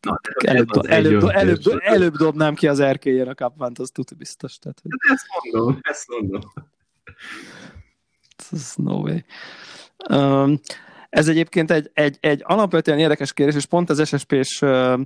[0.02, 4.16] Na, előbb, az előbb, előbb, előbb, előbb, dobnám ki az erkélyen a kapvánt, az tuti
[4.16, 4.60] biztos.
[4.60, 4.92] Tehát, hogy...
[5.12, 6.42] Ezt mondom, ezt mondom.
[8.52, 9.18] Ez no way.
[10.10, 10.60] Um,
[11.10, 15.00] ez egyébként egy, egy, egy alapvetően érdekes kérdés, és pont az SSP-s uh,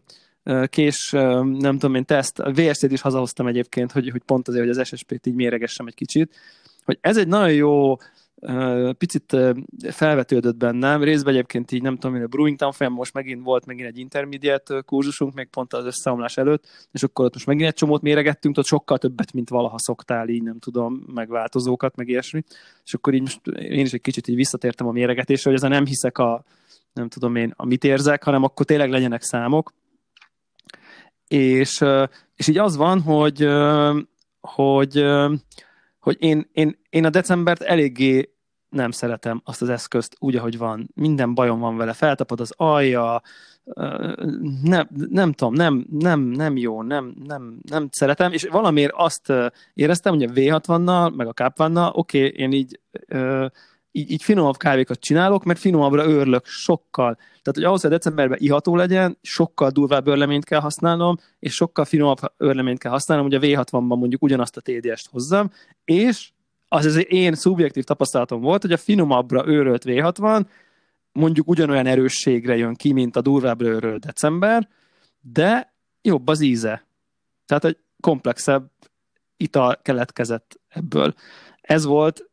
[0.66, 4.78] kés, nem tudom én, teszt, a VSC-t is hazahoztam egyébként, hogy, hogy pont azért, hogy
[4.78, 6.36] az SSP-t így méregessem egy kicsit,
[6.86, 7.98] hogy ez egy nagyon jó
[8.98, 9.38] picit
[9.89, 13.88] felvetődött bennem, részben egyébként így nem tudom, hogy a Brewing tanfolyam most megint volt megint
[13.88, 18.02] egy intermediate kurzusunk, még pont az összeomlás előtt, és akkor ott most megint egy csomót
[18.02, 22.44] méregettünk, ott sokkal többet, mint valaha szoktál, így nem tudom, megváltozókat, meg ilyesmi,
[22.86, 25.74] és akkor így most én is egy kicsit így visszatértem a méregetésre, hogy ez a
[25.74, 26.44] nem hiszek a,
[26.94, 29.74] nem tudom én, amit érzek, hanem akkor tényleg legyenek számok,
[31.28, 31.84] és,
[32.36, 33.48] és így az van, hogy,
[34.42, 35.06] hogy,
[36.02, 38.36] hogy én, én, én a decembert eléggé
[38.70, 40.89] nem szeretem azt az eszközt úgy, ahogy van.
[40.93, 43.22] Minden bajom van vele, feltapad az alja,
[44.62, 49.34] nem, nem tudom, nem, nem, nem jó, nem, nem, nem szeretem, és valamiért azt
[49.74, 52.80] éreztem, hogy a V60-nal, meg a K-nal, oké, okay, én így
[53.92, 57.16] így, így finomabb kávékat csinálok, mert finomabbra őrlök sokkal.
[57.16, 62.18] Tehát, hogy ahhoz, hogy decemberben iható legyen, sokkal durvább örleményt kell használnom, és sokkal finomabb
[62.38, 65.52] örleményt kell használnom, hogy a V60-ban mondjuk ugyanazt a TDS-t hozzam,
[65.86, 66.30] és
[66.68, 70.46] az az én szubjektív tapasztalatom volt, hogy a finomabbra őrölt V60
[71.12, 74.70] mondjuk ugyanolyan erősségre jön ki, mint a durvábbra őrölt december,
[75.22, 76.86] de jobb az íze.
[77.46, 78.72] Tehát egy komplexebb
[79.38, 81.14] ital keletkezett ebből.
[81.62, 82.30] Ez volt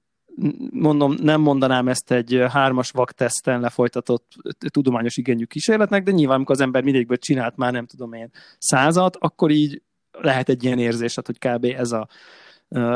[0.70, 4.32] mondom, nem mondanám ezt egy hármas vakteszten lefolytatott
[4.68, 9.16] tudományos igényű kísérletnek, de nyilván, amikor az ember mindegyikből csinált már nem tudom én százat,
[9.16, 11.64] akkor így lehet egy ilyen érzés, hát, hogy kb.
[11.64, 12.08] ez a,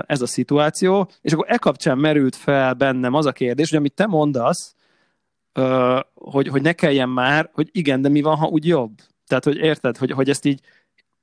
[0.07, 3.95] ez a szituáció, és akkor e kapcsán merült fel bennem az a kérdés, hogy amit
[3.95, 4.74] te mondasz,
[6.14, 8.93] hogy, hogy ne kelljen már, hogy igen, de mi van, ha úgy jobb?
[9.26, 10.61] Tehát, hogy érted, hogy, hogy ezt így,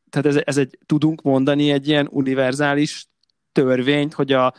[0.10, 3.08] tehát ez, ez egy, tudunk mondani egy ilyen univerzális
[3.52, 4.54] törvényt, hogy a,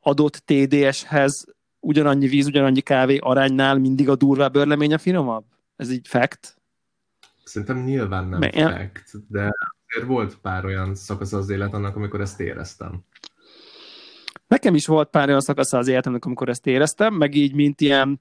[0.00, 1.44] adott TDS-hez
[1.80, 5.44] ugyanannyi víz, ugyanannyi kávé aránynál mindig a durvább örlemény a finomabb?
[5.76, 6.56] Ez így fact?
[7.44, 9.52] Szerintem nyilván nem Mert fact, de
[9.88, 13.04] azért volt pár olyan szakasz az élet annak, amikor ezt éreztem.
[14.46, 18.20] Nekem is volt pár olyan szakasz az életemnek, amikor ezt éreztem, meg így, mint ilyen,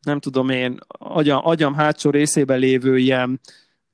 [0.00, 3.40] nem tudom én, agyam, agyam hátsó részében lévő ilyen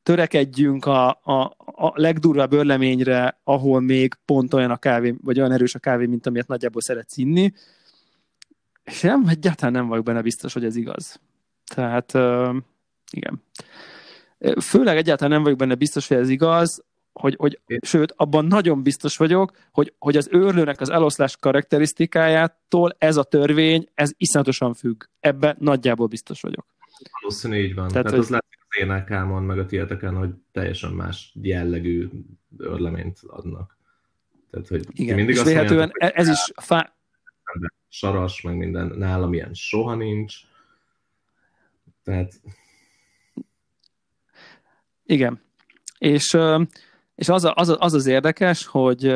[0.04, 5.74] törekedjünk a, a, a legdurvább örleményre, ahol még pont olyan a kávé, vagy olyan erős
[5.74, 7.52] a kávé, mint amilyet nagyjából szeretsz inni,
[8.84, 11.20] és nem, egyáltalán nem vagyok benne biztos, hogy ez igaz.
[11.74, 12.56] Tehát, uh,
[13.10, 13.42] igen.
[14.60, 19.16] Főleg egyáltalán nem vagyok benne biztos, hogy ez igaz, hogy, hogy sőt, abban nagyon biztos
[19.16, 25.04] vagyok, hogy, hogy az őrlőnek az eloszlás karakterisztikájától ez a törvény, ez iszonyatosan függ.
[25.20, 26.66] Ebben nagyjából biztos vagyok.
[27.20, 27.88] Valószínű így van.
[27.88, 28.36] Tehát, Tehát hogy...
[28.36, 28.42] az
[28.76, 32.08] énekámon, meg a tieteken, hogy teljesen más jellegű
[32.58, 33.76] örleményt adnak.
[34.50, 36.94] Tehát, hogy Igen, mindig és azt mondjátok, ez is fá...
[37.88, 40.34] saras, meg minden, nálam ilyen soha nincs.
[42.02, 42.40] Tehát...
[45.04, 45.40] Igen.
[45.98, 46.36] És,
[47.14, 49.14] és az, az, az az érdekes, hogy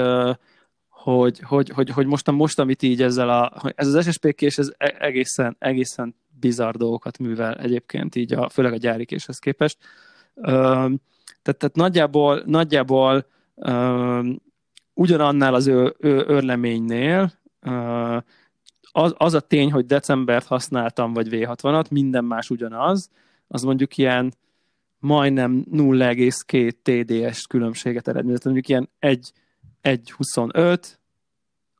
[1.17, 4.73] hogy, hogy, hogy, hogy most, most, amit így ezzel a, ez az SSP és ez
[4.77, 9.79] e-, egészen, egészen bizarr dolgokat művel egyébként, így a, főleg a gyári késhez képest.
[10.35, 10.51] Ö,
[11.43, 13.27] tehát, tehát nagyjából, nagyjából
[14.95, 18.17] ugyanannál az ő, ő, őrleménynél ö,
[18.93, 23.11] az, az a tény, hogy decembert használtam, vagy V60-at, minden más ugyanaz,
[23.47, 24.35] az mondjuk ilyen
[24.99, 28.45] majdnem 0,2 TDS különbséget eredményez.
[28.45, 28.89] Mondjuk ilyen
[29.83, 30.97] 1,25,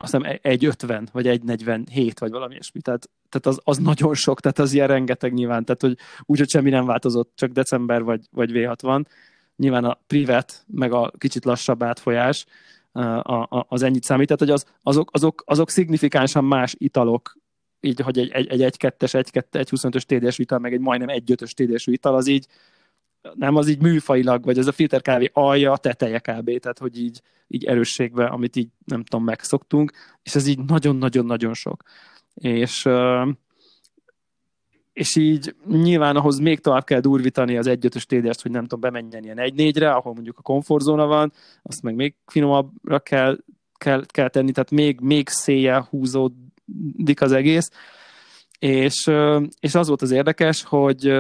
[0.01, 2.81] azt hiszem 1,50 vagy 1,47 vagy valami ilyesmi.
[2.81, 6.49] Tehát, tehát az, az nagyon sok, tehát az ilyen rengeteg nyilván, tehát hogy úgy, hogy
[6.49, 9.05] semmi nem változott, csak december vagy, vagy V60.
[9.57, 12.47] Nyilván a privet, meg a kicsit lassabb átfolyás,
[12.93, 17.37] a, a, az ennyit számít, tehát hogy az, azok, azok, azok szignifikánsan más italok,
[17.81, 21.87] így, hogy egy, egy, egy 1-2-es, 1-2, 1-25-ös TDS ital, meg egy majdnem 1-5-ös TDS
[21.87, 22.47] ital, az így,
[23.35, 26.59] nem az így műfailag, vagy ez a filterkávé alja, teteje kb.
[26.59, 31.83] Tehát, hogy így, így erősségbe, amit így nem tudom, megszoktunk, és ez így nagyon-nagyon-nagyon sok.
[32.35, 32.89] És,
[34.93, 39.25] és így nyilván ahhoz még tovább kell durvítani az 1-5-ös TDS-t, hogy nem tudom, bemenjen
[39.25, 43.39] ilyen 1-4-re, ahol mondjuk a komfortzóna van, azt meg még finomabbra kell,
[43.75, 47.71] kell, kell tenni, tehát még, még széjjel húzódik az egész.
[48.59, 49.11] És,
[49.61, 51.13] és az volt az érdekes, hogy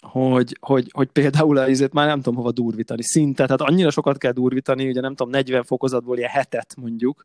[0.00, 4.32] hogy, hogy, hogy például azért már nem tudom hova durvítani szinte, tehát annyira sokat kell
[4.32, 7.24] durvítani, ugye nem tudom, 40 fokozatból ilyen hetet mondjuk,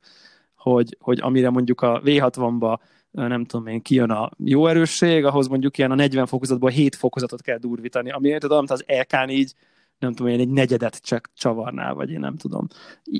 [0.55, 2.79] hogy, hogy amire mondjuk a V60-ba
[3.11, 7.41] nem tudom én, kijön a jó erősség, ahhoz mondjuk ilyen a 40 fokozatból 7 fokozatot
[7.41, 9.53] kell durvítani, ami tudom, az EK-n így
[9.99, 12.67] nem tudom, én egy negyedet csak csavarnál, vagy én nem tudom.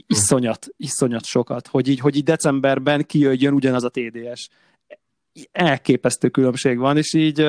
[0.07, 4.49] Iszonyat, iszonyat sokat, hogy így, hogy így decemberben kijöjjön ugyanaz a TDS.
[5.51, 7.47] Elképesztő különbség van, és így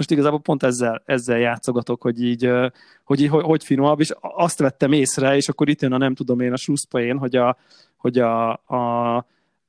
[0.00, 2.50] most igazából pont ezzel, ezzel játszogatok, hogy így,
[3.04, 6.40] hogy, hogy, hogy finomabb, és azt vettem észre, és akkor itt jön a nem tudom
[6.40, 7.56] én a slusszpoén, hogy a,
[7.96, 9.26] hogy a, a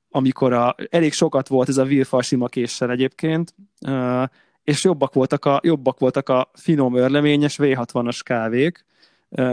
[0.09, 3.55] amikor a, elég sokat volt ez a Vilfal sima késsel egyébként,
[4.63, 8.85] és jobbak voltak a, jobbak voltak a finom örleményes V60-as kávék,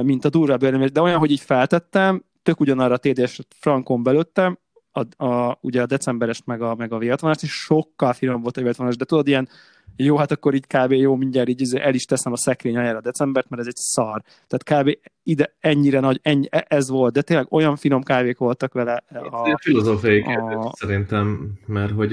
[0.03, 4.59] mint a durvább örleményes, de olyan, hogy így feltettem, tök ugyanarra a TDS frankon belőttem,
[4.99, 8.61] a, a, ugye a decemberes meg a, meg a V60-as, és sokkal finom volt a
[8.61, 9.49] V60-as, de tudod, ilyen
[9.97, 10.93] jó, hát akkor így kb.
[10.93, 14.23] jó, mindjárt így izé el is teszem a szekrény a decembert, mert ez egy szar.
[14.47, 14.99] Tehát kb.
[15.23, 19.05] ide ennyire nagy, ennyi, e, ez volt, de tényleg olyan finom kávék voltak vele.
[19.09, 20.73] A, a filozófiai a...
[20.77, 22.13] szerintem, mert hogy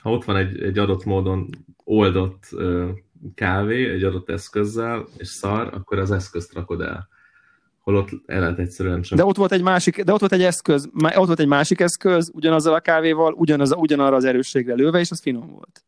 [0.00, 1.48] ha ott van egy, egy adott módon
[1.84, 2.48] oldott
[3.34, 7.08] kávé egy adott eszközzel, és szar, akkor az eszközt rakod el
[7.86, 9.18] holott el lehet egyszerűen csak...
[9.18, 12.30] De ott volt egy másik, de ott volt egy eszköz, ott volt egy másik eszköz,
[12.34, 15.84] ugyanazzal a kávéval, ugyanaz, ugyanarra az erősségre lőve, és az finom volt.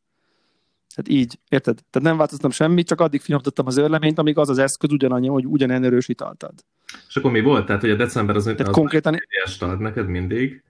[0.94, 1.74] Tehát így, érted?
[1.90, 5.46] Tehát nem változtam semmit, csak addig finomítottam az örleményt, amíg az az eszköz ugyanannyi, hogy
[5.46, 6.52] ugyanenn erős italtad.
[7.08, 7.66] És akkor mi volt?
[7.66, 9.16] Tehát, hogy a december az, tehát az konkrétan...
[9.60, 10.62] ad neked mindig?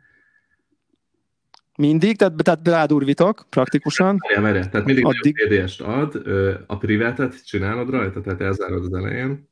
[1.76, 4.18] Mindig, tehát, tehát rádurvitok praktikusan.
[4.34, 5.36] Ja, merje, tehát mindig addig...
[5.78, 6.22] Ad,
[6.66, 9.48] a privátet csinálod rajta, tehát elzárod az elején.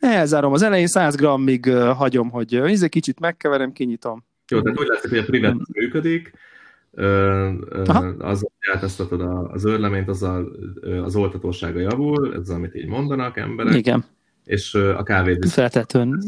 [0.00, 4.24] Elzárom az elején, 100 grammig hagyom, hogy egy kicsit megkeverem, kinyitom.
[4.48, 6.32] Jó, tehát úgy látszik, hogy a privát működik,
[8.18, 10.44] az, hogy áteszteted az örleményt, az a,
[11.02, 13.74] az oltatósága javul, ez az, amit így mondanak emberek.
[13.74, 14.04] Igen.
[14.44, 16.22] És a kávéd Feltetően.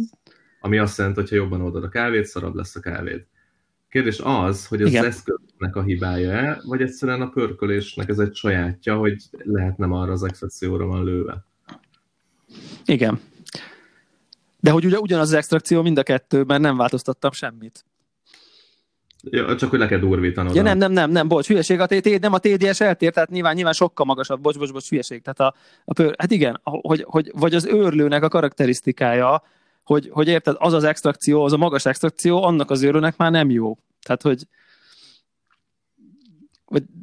[0.61, 3.25] Ami azt jelenti, hogy ha jobban oldod a kávét, szarabb lesz a kávéd.
[3.89, 5.05] Kérdés az, hogy ez Igen.
[5.05, 10.12] az eszköznek a hibája-e, vagy egyszerűen a pörkölésnek ez egy sajátja, hogy lehet nem arra
[10.12, 11.45] az extrakcióra van lőve.
[12.85, 13.20] Igen.
[14.63, 17.85] De hogy ugye ugyanaz az extrakció mind a kettőben nem változtattam semmit.
[19.23, 20.55] Ja, csak hogy le kell durvítanod.
[20.55, 23.55] Ja, nem, nem, nem, nem, bocs, hülyeség, a TD, nem a TDS eltér, tehát nyilván,
[23.55, 25.23] nyilván sokkal magasabb, bocs, bocs, bocs, hülyeség.
[25.23, 29.43] Tehát a, a pör, hát igen, hogy, hogy, vagy az őrlőnek a karakterisztikája,
[29.85, 33.51] hogy, hogy érted, az az extrakció, az a magas extrakció, annak az őrlőnek már nem
[33.51, 33.79] jó.
[34.03, 34.47] Tehát, hogy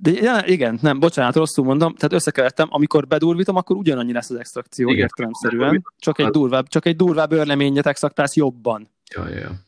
[0.01, 4.37] de ja, igen, nem, bocsánat, rosszul mondom, tehát összekevertem, amikor bedurvítom, akkor ugyanannyi lesz az
[4.37, 8.89] extrakció igen, értelemszerűen, csak egy durvább, csak egy durvább örleményet extraktálsz jobban.
[9.15, 9.67] Ja, ja, ja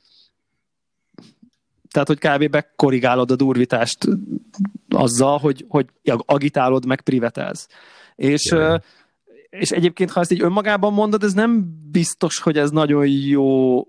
[1.92, 2.50] tehát hogy kb.
[2.50, 4.08] bekorrigálod a durvítást
[4.90, 5.86] azzal, hogy, hogy
[6.26, 7.68] agitálod, meg privetelsz.
[8.16, 8.56] És,
[9.50, 13.86] és egyébként, ha ezt így önmagában mondod, ez nem biztos, hogy ez nagyon jó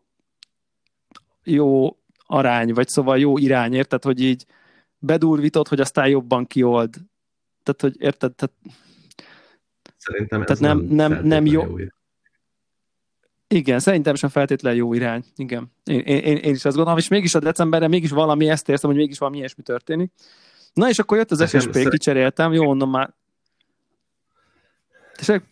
[1.44, 1.96] jó
[2.26, 4.46] arány, vagy szóval jó irány, érted, hogy így
[5.02, 6.94] bedurvítod, hogy aztán jobban kiold.
[7.62, 8.54] Tehát, hogy érted, tehát
[9.96, 11.62] Szerintem tehát nem, nem, nem, nem jó.
[11.62, 11.76] jó
[13.52, 15.24] igen, szerintem sem feltétlenül jó irány.
[15.36, 15.72] Igen.
[15.84, 18.98] Én, én, én is azt gondolom, és mégis a decemberre mégis valami ezt érzem, hogy
[18.98, 20.12] mégis valami ilyesmi történik.
[20.72, 23.14] Na és akkor jött az SSP, kicseréltem, jó mondom már.
[25.14, 25.42] Tessék?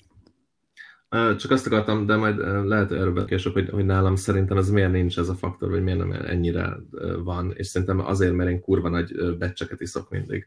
[1.10, 5.18] Csak azt akartam, de majd lehet erről később, hogy, hogy nálam szerintem ez miért nincs
[5.18, 6.76] ez a faktor, vagy miért nem ennyire
[7.24, 10.46] van, és szerintem azért, mert én kurva nagy becseket iszok mindig.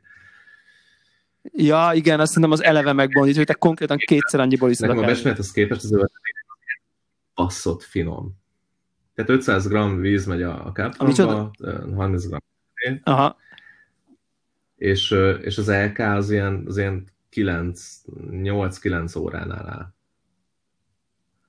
[1.52, 5.08] Ja, igen, azt szerintem az eleve megbondít, hogy te konkrétan kétszer annyiból iszod Nekem a
[5.08, 6.10] besmélethez képest az
[7.36, 8.42] baszott finom.
[9.16, 11.52] Tehát 500 g víz megy a kápromba,
[11.96, 12.36] 30 g.
[13.04, 13.38] Aha.
[14.76, 19.94] És, és az LK az ilyen, az ilyen 8-9 óránál áll.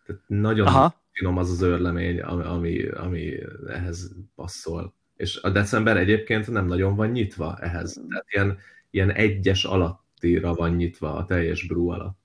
[0.07, 0.95] Tehát nagyon Aha.
[1.11, 3.35] finom az az őrlemény, ami, ami,
[3.67, 4.95] ehhez passzol.
[5.17, 7.93] És a december egyébként nem nagyon van nyitva ehhez.
[8.09, 8.59] Tehát ilyen,
[8.91, 12.25] ilyen egyes alattira van nyitva a teljes brú alatt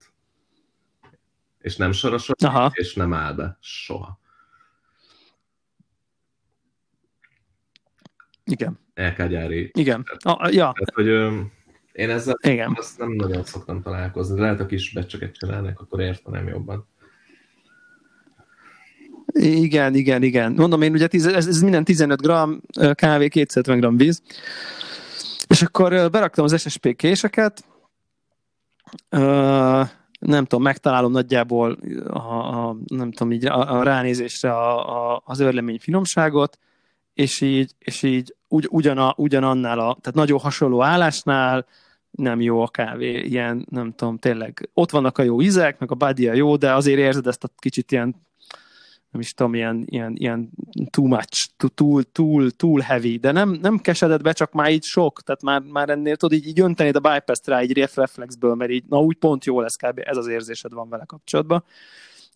[1.60, 1.92] és nem
[2.38, 2.72] Aha.
[2.74, 4.20] és nem áll be soha.
[8.44, 8.80] Igen.
[8.94, 9.72] LK-gyári.
[9.74, 10.06] Igen.
[10.20, 10.72] A, ja.
[10.72, 11.42] Tehát, hogy ö,
[11.92, 12.74] én ezzel Igen.
[12.78, 14.40] Azt nem nagyon szoktam találkozni.
[14.40, 16.88] Lehet, a kis becseket csinálnak, akkor értenem jobban.
[19.34, 20.54] Igen, igen, igen.
[20.56, 22.32] Mondom én, ugye ez, ez minden 15 g
[22.94, 24.22] kávé, 270 g víz.
[25.48, 27.64] És akkor beraktam az SSP késeket,
[30.20, 31.78] nem tudom, megtalálom nagyjából
[32.08, 36.58] a, a nem tudom, így a, a ránézésre a, a, az örlemény finomságot,
[37.14, 41.66] és így, és így ugy, ugyana, ugyanannál, a, tehát nagyon hasonló állásnál,
[42.12, 45.96] nem jó a kávé, ilyen, nem tudom, tényleg ott vannak a jó ízek, meg a
[45.96, 48.16] body jó, de azért érzed ezt a kicsit ilyen
[49.12, 50.49] nem is tudom, ilyen, ilyen, ilyen
[50.89, 55.22] too much, too, too, too heavy, de nem, nem kesedett be, csak már így sok,
[55.22, 58.84] tehát már, már ennél tudod, így, így öntenéd a bypass rá így reflexből, mert így,
[58.89, 60.01] na úgy pont jó lesz kb.
[60.03, 61.64] ez az érzésed van vele kapcsolatban.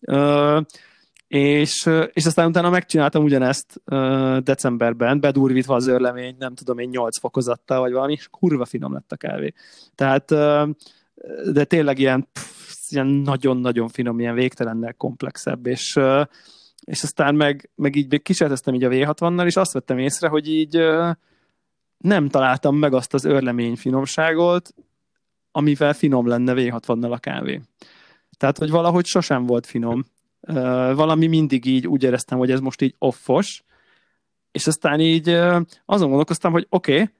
[0.00, 0.60] Uh,
[1.28, 7.18] és, és aztán utána megcsináltam ugyanezt uh, decemberben, bedurvítva az örlemény, nem tudom én, 8
[7.18, 9.54] fokozattal, vagy valami, és kurva finom lett a kávé.
[9.94, 10.68] Tehát, uh,
[11.52, 16.24] de tényleg ilyen, pff, ilyen nagyon-nagyon finom, ilyen végtelennel komplexebb, és, uh,
[16.84, 20.78] és aztán meg, meg így kísérleteztem így a V60-nal, és azt vettem észre, hogy így
[21.96, 24.74] nem találtam meg azt az örlemény finomságot,
[25.52, 27.60] amivel finom lenne V60-nal a kávé.
[28.36, 30.04] Tehát, hogy valahogy sosem volt finom,
[30.94, 33.62] valami mindig így úgy éreztem, hogy ez most így offos,
[34.50, 35.28] és aztán így
[35.84, 37.10] azon gondolkoztam, hogy oké, okay,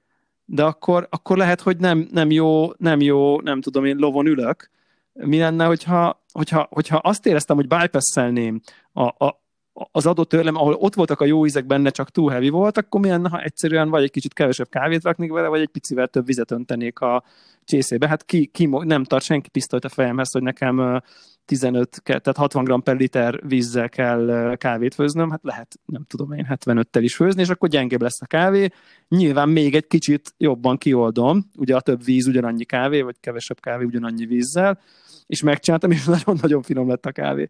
[0.45, 4.71] de akkor, akkor lehet, hogy nem, nem jó, nem jó, nem tudom én, lovon ülök.
[5.13, 8.61] Mi lenne, hogyha, hogyha, hogyha azt éreztem, hogy bypass-elném
[8.93, 9.44] a, a,
[9.75, 13.01] az adott törlem, ahol ott voltak a jó ízek benne, csak túl heavy volt, akkor
[13.01, 16.27] mi lenne, ha egyszerűen vagy egy kicsit kevesebb kávét raknék vele, vagy egy picivel több
[16.27, 17.25] vizet öntenék a
[17.65, 18.09] csészébe.
[18.09, 21.03] Hát ki, ki nem tart senki pisztolyt a fejemhez, hogy nekem
[21.45, 26.47] 15, tehát 60 g per liter vízzel kell kávét főznöm, hát lehet, nem tudom én,
[26.51, 28.69] 75-tel is főzni, és akkor gyengébb lesz a kávé.
[29.09, 33.85] Nyilván még egy kicsit jobban kioldom, ugye a több víz ugyanannyi kávé, vagy kevesebb kávé
[33.85, 34.81] ugyanannyi vízzel,
[35.27, 37.49] és megcsináltam, és nagyon-nagyon finom lett a kávé.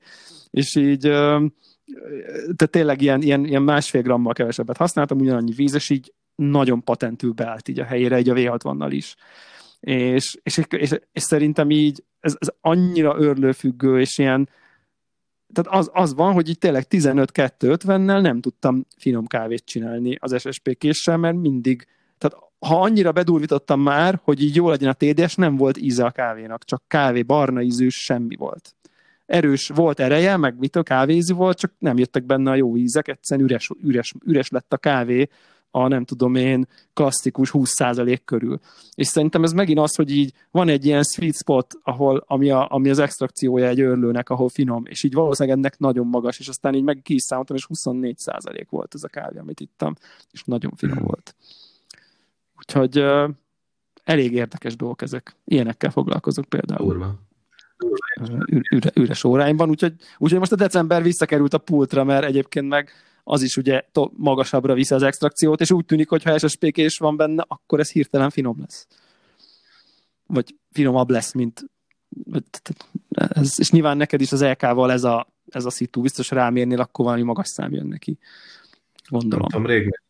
[0.51, 1.13] És így,
[2.43, 7.33] tehát tényleg ilyen, ilyen, ilyen másfél grammal kevesebbet használtam, ugyanannyi víz, és így nagyon patentül
[7.33, 9.17] beállt így a helyére, így a V60-nal is.
[9.81, 14.49] És, és, és, és szerintem így ez, ez annyira örlőfüggő, és ilyen,
[15.53, 20.79] tehát az, az van, hogy itt tényleg 15-2-50-nel nem tudtam finom kávét csinálni az SSP
[20.79, 21.87] késsel, mert mindig,
[22.19, 26.11] tehát ha annyira bedurvítottam már, hogy így jó legyen a TDS, nem volt íze a
[26.11, 28.75] kávénak, csak kávé, barna ízű, semmi volt.
[29.27, 33.09] Erős volt ereje, meg mit a kávézű volt, csak nem jöttek benne a jó ízek,
[33.09, 35.29] egyszerűen üres, üres, üres lett a kávé,
[35.77, 38.61] a nem tudom én klasszikus 20% körül.
[38.95, 42.71] És szerintem ez megint az, hogy így van egy ilyen sweet spot, ahol, ami, a,
[42.71, 46.75] ami az extrakciója egy örlőnek, ahol finom, és így valószínűleg ennek nagyon magas, és aztán
[46.75, 49.95] így meg ki is számoltam, és 24% volt ez a kávé, amit ittam,
[50.31, 51.05] és nagyon finom mm.
[51.05, 51.35] volt.
[52.59, 53.31] Úgyhogy uh,
[54.05, 55.37] elég érdekes dolgok ezek.
[55.45, 56.87] Ilyenekkel foglalkozok például.
[56.87, 57.15] Urva.
[58.71, 62.91] Üre, üres óráimban, úgyhogy, úgyhogy most a december visszakerült a pultra, mert egyébként meg
[63.25, 63.83] az is ugye
[64.13, 67.91] magasabbra viszi az extrakciót, és úgy tűnik, hogy ha SSPK is van benne, akkor ez
[67.91, 68.87] hirtelen finom lesz.
[70.27, 71.65] Vagy finomabb lesz, mint
[73.09, 77.05] ez, és nyilván neked is az LK-val ez a, ez a szitu, biztos rámérnél, akkor
[77.05, 78.19] valami magas szám jön neki.
[79.09, 79.47] Gondolom.
[79.51, 80.03] Nem tudom, rég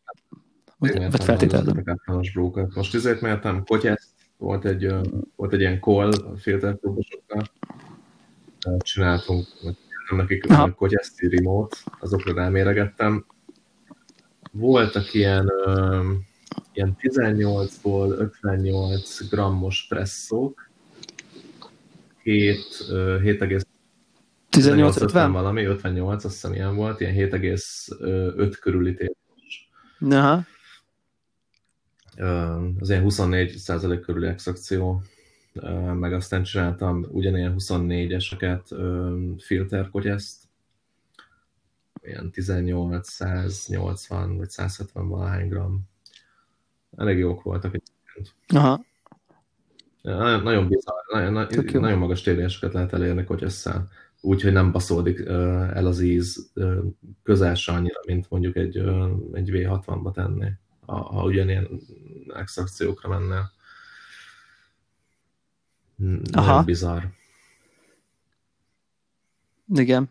[0.77, 1.83] vagy, vagy feltételezem.
[2.75, 4.93] Most ezért mértem kotyászt, volt egy,
[5.35, 7.43] volt egy ilyen call filterpróbosokkal,
[8.77, 9.75] csináltunk, vagy
[10.09, 10.45] nekik
[10.75, 13.25] kogyeszti remote, azokra ráméregettem.
[14.51, 16.05] Voltak ilyen, uh,
[16.73, 20.69] ilyen 18-ból 58 grammos presszók,
[22.23, 23.65] 7, uh, 7
[24.49, 29.69] 18 50 valami, 58, azt hiszem ilyen volt, ilyen 7,5 körüli tétos.
[30.09, 30.43] Aha.
[32.79, 35.01] Az ilyen 24% körüli extrakció
[35.93, 38.61] meg aztán csináltam ugyanilyen 24-eseket
[39.39, 40.43] filterkogyeszt,
[42.01, 45.81] ilyen 18, 180 vagy 170 valahány gram.
[46.97, 48.35] Elég jók voltak egyébként.
[48.47, 48.85] Aha.
[50.01, 51.47] Nagyon, nagyon bizarr, nagyon,
[51.81, 53.89] nagyon magas téréseket lehet elérni kogyesszel,
[54.21, 56.51] úgyhogy nem baszódik el az íz
[57.23, 58.77] közel se annyira, mint mondjuk egy,
[59.33, 60.49] egy V60-ba tenni,
[60.85, 61.67] ha, ha ugyanilyen
[62.33, 63.51] extrakciókra menne.
[66.31, 66.45] Aha.
[66.45, 67.03] Nagyon bizarr.
[69.73, 70.09] Igen.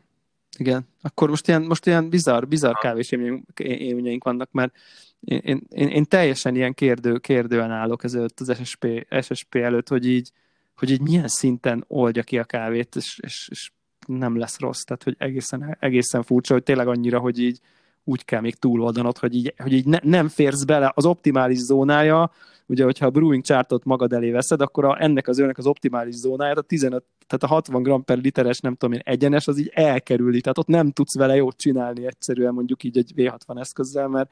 [0.58, 0.88] Igen.
[1.02, 3.10] Akkor most ilyen, most ilyen bizarr, bizarr kávés
[3.56, 4.74] élményeink vannak, mert
[5.20, 10.06] én, én, én, én, teljesen ilyen kérdő, kérdően állok ezelőtt az SSP, SSP előtt, hogy
[10.06, 10.30] így,
[10.76, 13.70] hogy így milyen szinten oldja ki a kávét, és, és, és
[14.06, 14.82] nem lesz rossz.
[14.82, 17.60] Tehát, hogy egészen, egészen furcsa, hogy tényleg annyira, hogy így
[18.04, 22.30] úgy kell még túloldanod, hogy így, hogy így ne, nem férsz bele az optimális zónája,
[22.66, 26.14] ugye, hogyha a brewing chartot magad elé veszed, akkor a, ennek az őnek az optimális
[26.14, 29.70] zónáját, a 15, tehát a 60 g per literes, nem tudom én, egyenes, az így
[29.74, 34.30] elkerüli, tehát ott nem tudsz vele jót csinálni egyszerűen mondjuk így egy V60 eszközzel, mert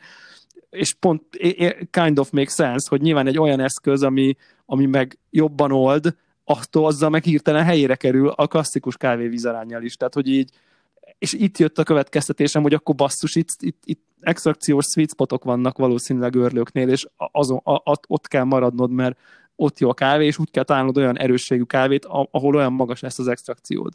[0.71, 1.23] és pont
[1.91, 6.87] kind of makes sense, hogy nyilván egy olyan eszköz, ami, ami meg jobban old, attól
[6.87, 9.95] azzal meg hirtelen helyére kerül a klasszikus kávévízarányjal is.
[9.95, 10.51] Tehát, hogy így,
[11.23, 15.79] és itt jött a következtetésem, hogy akkor basszus, itt, itt, itt extrakciós sweet spotok vannak
[15.79, 19.19] valószínűleg örlőknél, és azon, a, a, ott kell maradnod, mert
[19.57, 23.19] ott jó a kávé, és úgy kell találnod olyan erősségű kávét, ahol olyan magas lesz
[23.19, 23.93] az extrakciód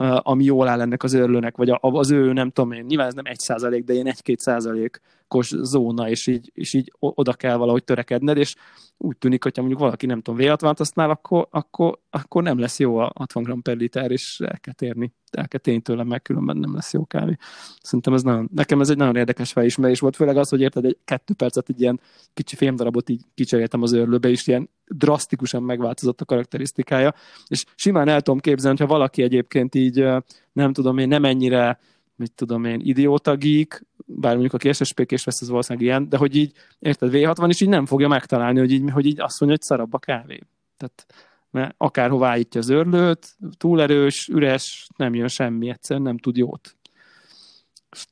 [0.00, 3.24] ami jól áll ennek az örlőnek, vagy az ő, nem tudom én, nyilván ez nem
[3.26, 8.36] egy százalék, de ilyen egy-két százalékos zóna, és így, és így oda kell valahogy törekedned,
[8.36, 8.54] és
[8.96, 12.96] úgy tűnik, hogyha mondjuk valaki nem tudom, V60-t használ, akkor, akkor, akkor nem lesz jó
[12.96, 16.56] a 60 gram per liter, és el kell térni, el kell térni tőlem, meg különben
[16.56, 17.36] nem lesz jó kávé.
[17.82, 20.98] Szerintem ez nagyon, nekem ez egy nagyon érdekes felismerés volt, főleg az, hogy érted, egy
[21.04, 22.00] kettő percet egy ilyen
[22.34, 27.14] kicsi fémdarabot így kicseréltem az őrlőbe, és ilyen drasztikusan megváltozott a karakterisztikája,
[27.46, 30.06] és simán el tudom képzelni, hogyha valaki egyébként így,
[30.52, 31.78] nem tudom én, nem ennyire
[32.20, 36.36] mit tudom én, idióta geek, bár mondjuk aki SSP-kés vesz, az valószínűleg ilyen, de hogy
[36.36, 39.66] így, érted, V60 is így nem fogja megtalálni, hogy így, hogy így azt mondja, hogy
[39.68, 40.40] szarabb a kávé.
[40.76, 41.06] Tehát
[41.50, 46.76] mert akárhová állítja az őrlőt, túl erős, üres, nem jön semmi, egyszerűen nem tud jót.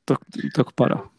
[0.03, 0.19] Tök,
[0.53, 1.11] tök para.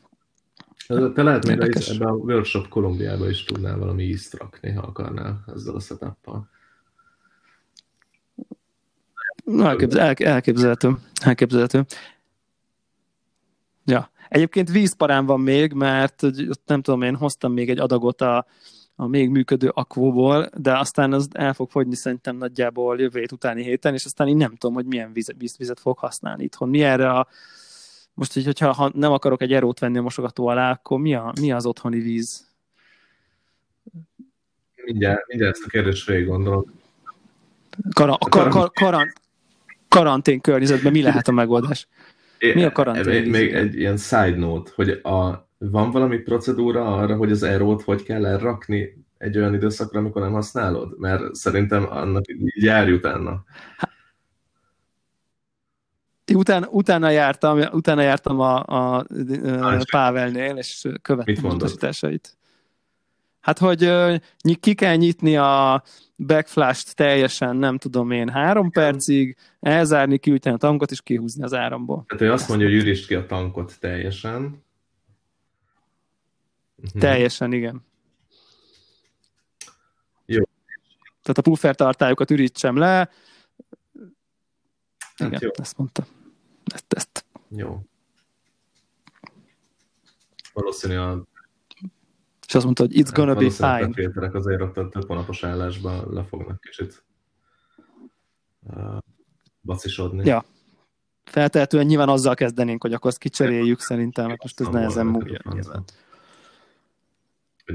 [0.86, 5.74] Te lehet még ebben a workshop Kolumbiában is tudnál valami ízt rakni, ha akarnál ezzel
[5.74, 6.48] a setup-pal.
[9.58, 10.98] Elképzel, elképzelhető.
[11.22, 11.84] elképzelhető.
[13.84, 14.10] Ja.
[14.28, 16.22] Egyébként vízparán van még, mert
[16.66, 18.46] nem tudom, én hoztam még egy adagot a,
[19.00, 23.62] a még működő akvóból, de aztán az el fog fogyni szerintem nagyjából jövő hét utáni
[23.62, 26.68] héten, és aztán én nem tudom, hogy milyen víz, víz, vizet fog használni itthon.
[26.68, 27.28] Mi erre a,
[28.14, 31.32] most, így, hogyha ha nem akarok egy erót venni a mosogató alá, akkor mi, a,
[31.40, 32.46] mi az otthoni víz?
[34.84, 36.72] Mindjárt, mindjárt ezt a kérdést végig gondolok.
[37.94, 39.12] Kara, kar, kar, karant,
[39.88, 41.88] karantén környezetben mi lehet a megoldás?
[42.38, 43.30] Mi a karantén?
[43.30, 48.02] Még egy ilyen side note, hogy a, van valami procedúra arra, hogy az erót hogy
[48.02, 50.98] kell elrakni egy olyan időszakra, amikor nem használod?
[50.98, 53.44] Mert szerintem annak így járj utána.
[56.34, 58.96] Utána, utána, jártam, utána jártam a, a,
[59.60, 62.38] a Pávelnél, és követtem a utasításait.
[63.40, 63.90] Hát, hogy
[64.60, 65.82] ki kell nyitni a
[66.16, 72.04] backflash-t teljesen, nem tudom én, három percig, elzárni, kiütni a tankot, és kihúzni az áramból.
[72.06, 74.68] Tehát ő azt mondja, hogy ürítsd ki a tankot teljesen.
[76.80, 76.98] Mhm.
[76.98, 77.84] Teljesen, igen.
[80.26, 80.42] Jó.
[81.22, 83.10] Tehát a puffer tartályokat ürítsem le.
[85.16, 85.50] Hát igen, jó.
[85.54, 86.06] ezt mondta.
[86.64, 87.24] Ezt, ezt.
[87.48, 87.82] Jó.
[90.52, 91.28] Valószínű a
[92.50, 94.26] és azt mondta, hogy it's gonna be fine.
[94.26, 97.04] A azért ott a több hónapos állásban le fognak kicsit
[98.60, 98.98] uh,
[99.60, 100.26] bacisodni.
[100.26, 100.44] Ja.
[101.24, 105.38] Feltehetően nyilván azzal kezdenénk, hogy akkor azt kicseréljük szerintem, mert most ez nehezen múlja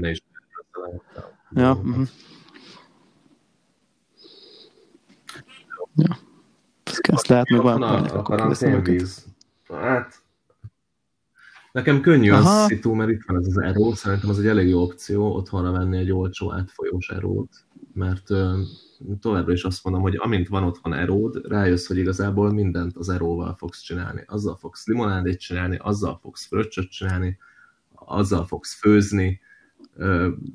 [0.00, 0.22] ne is
[1.50, 1.72] Ja.
[1.72, 2.08] Uh-huh.
[5.94, 6.18] Ja.
[7.00, 8.10] Ezt lehet még valamit.
[8.10, 9.26] A, a karanténvíz.
[9.68, 10.24] Hát,
[11.76, 12.62] Nekem könnyű Aha.
[12.62, 15.70] az szitu, mert itt van ez az eró, szerintem az egy elég jó opció otthonra
[15.70, 17.52] venni egy olcsó átfolyós erót,
[17.94, 18.26] mert
[19.20, 23.54] továbbra is azt mondom, hogy amint van otthon eród, rájössz, hogy igazából mindent az eróval
[23.58, 24.24] fogsz csinálni.
[24.26, 27.38] Azzal fogsz limonádét csinálni, azzal fogsz fröccsöt csinálni,
[27.94, 29.40] azzal fogsz főzni,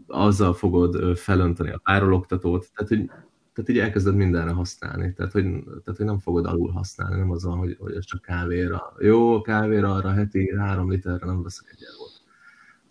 [0.07, 3.09] azzal fogod felönteni a párologtatót, tehát hogy
[3.53, 7.43] tehát így elkezded mindenre használni, tehát hogy, tehát, hogy nem fogod alul használni, nem az
[7.43, 8.93] van, hogy, hogy ez csak kávéra.
[8.99, 12.21] Jó, kávéra arra heti három literre nem veszek egy eurót.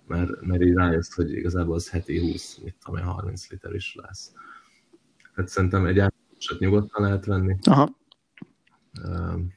[0.06, 4.32] Mert, mert így rájössz, hogy igazából az heti 20, mit tudom 30 liter is lesz.
[5.34, 7.56] Tehát szerintem egy átlagoset nyugodtan lehet venni.
[7.62, 7.96] Aha.
[9.04, 9.52] Um,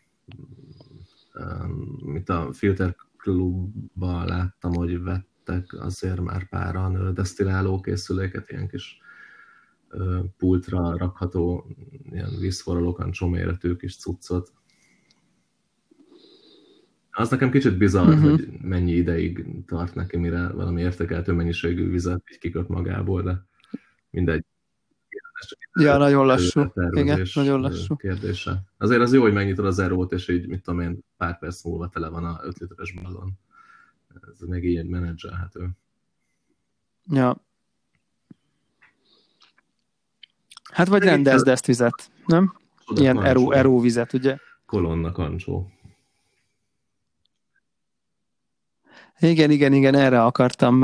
[1.35, 5.03] um, mint a Filter Clubban láttam, hogy
[5.45, 8.97] vettek azért már páran desztiláló készüléket, ilyen kis
[10.37, 11.67] pultra rakható
[12.11, 14.51] ilyen vízforraló kancsóméretű kis cuccot.
[17.11, 18.29] Az nekem kicsit bizarr, uh-huh.
[18.29, 23.45] hogy mennyi ideig tart neki, mire valami értékeltő mennyiségű vizet így kiköt magából, de
[24.09, 24.45] mindegy.
[25.79, 26.71] Ja, nagyon lassú.
[26.89, 27.95] Igen, nagyon lassú.
[27.95, 28.63] Kérdése.
[28.77, 31.89] Azért az jó, hogy megnyitod az erót, és így, mit tudom én, pár perc múlva
[31.89, 33.37] tele van a 5 literes ballon.
[34.31, 35.69] Ez még így menedzselhető.
[37.05, 37.41] Ja,
[40.73, 42.55] Hát vagy rendezd ezt vizet, nem?
[42.95, 44.37] Ilyen eró, eróvizet, ugye?
[44.65, 45.71] Kolonna kancsó.
[49.19, 50.83] Igen, igen, igen, erre akartam,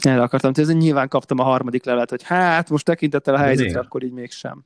[0.00, 3.86] erre akartam Ez Nyilván kaptam a harmadik levelet, hogy hát, most tekintettel a helyzetre, Miért?
[3.86, 4.64] akkor így mégsem.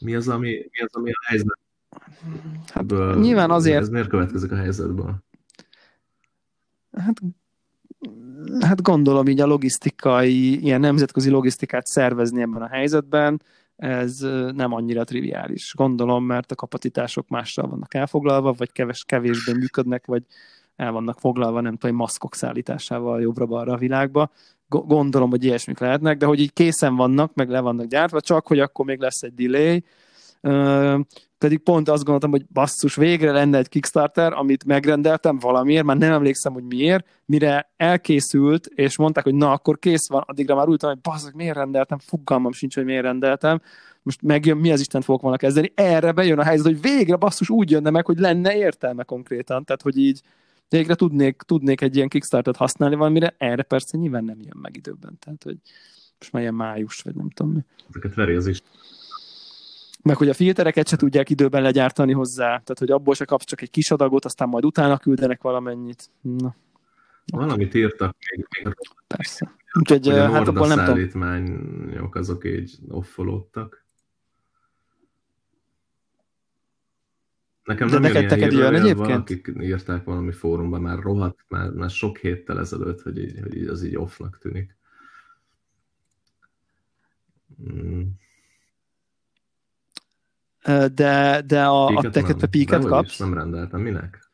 [0.00, 1.58] Mi az, ami, mi az, ami a helyzet?
[2.66, 3.80] Hát, nyilván azért...
[3.80, 5.22] Ez miért következik a helyzetből?
[6.92, 7.20] Hát
[8.60, 13.42] hát gondolom így a logisztikai, ilyen nemzetközi logisztikát szervezni ebben a helyzetben,
[13.76, 14.18] ez
[14.54, 15.74] nem annyira triviális.
[15.76, 20.22] Gondolom, mert a kapacitások mással vannak elfoglalva, vagy keves, kevésbé működnek, vagy
[20.76, 24.30] el vannak foglalva, nem tudom, maszkok szállításával jobbra-balra a világba,
[24.68, 28.58] gondolom, hogy ilyesmik lehetnek, de hogy így készen vannak, meg le vannak gyártva, csak hogy
[28.58, 29.84] akkor még lesz egy delay,
[31.38, 36.12] pedig pont azt gondoltam, hogy basszus, végre lenne egy Kickstarter, amit megrendeltem valamiért, már nem
[36.12, 40.82] emlékszem, hogy miért, mire elkészült, és mondták, hogy na, akkor kész van, addigra már úgy
[40.82, 43.60] hogy basszus, miért rendeltem, fogalmam sincs, hogy miért rendeltem,
[44.02, 47.50] most megjön, mi az Isten fogok volna kezdeni, erre bejön a helyzet, hogy végre basszus
[47.50, 50.20] úgy jönne meg, hogy lenne értelme konkrétan, tehát hogy így
[50.68, 55.18] végre tudnék, tudnék egy ilyen Kickstarter-t használni valamire, erre persze nyilván nem jön meg időben,
[55.18, 55.56] tehát hogy
[56.18, 57.60] most már ilyen május, vagy nem tudom mi.
[57.88, 58.62] Ezeket veri az is
[60.02, 63.60] meg hogy a filtereket se tudják időben legyártani hozzá, tehát hogy abból se kapsz csak
[63.60, 66.10] egy kis adagot, aztán majd utána küldenek valamennyit.
[66.20, 66.54] Na.
[67.26, 68.46] Valamit írtak még.
[69.06, 69.54] Persze.
[69.72, 70.98] Úgyhogy hát abból nem tudom.
[72.14, 73.84] azok így offolódtak.
[77.64, 78.96] Nekem De nem neked jön ilyen jön egyébként?
[78.98, 83.66] valakik írták valami fórumban, már rohadt, már, már sok héttel ezelőtt, hogy, így, hogy így
[83.66, 84.76] az így offnak tűnik.
[87.72, 88.02] Mm.
[90.94, 92.50] De, de a, a teket nem.
[92.50, 93.18] píket kapsz?
[93.18, 94.30] Nem rendeltem, minek?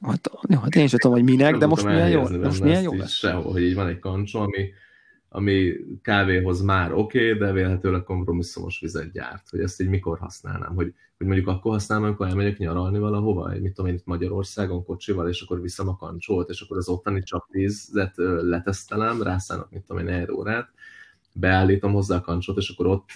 [0.00, 2.62] Hát, jó, hát én sem tudom, hogy minek, de Nem most tudtam milyen jó, most
[2.62, 3.12] milyen jó lesz.
[3.12, 4.70] Sehol, hogy így van egy kancsó, ami,
[5.28, 9.48] ami kávéhoz már oké, okay, de vélhetőleg kompromisszumos vizet gyárt.
[9.50, 10.74] Hogy ezt így mikor használnám?
[10.74, 15.28] Hogy, hogy mondjuk akkor használom, amikor elmegyek nyaralni valahova, mit tudom én itt Magyarországon kocsival,
[15.28, 20.14] és akkor viszem a kancsót, és akkor az ottani csapvízet letesztelem, rászállok, mit tudom én,
[20.14, 20.68] egy órát,
[21.40, 23.10] beállítom hozzá a kancsot, és akkor ott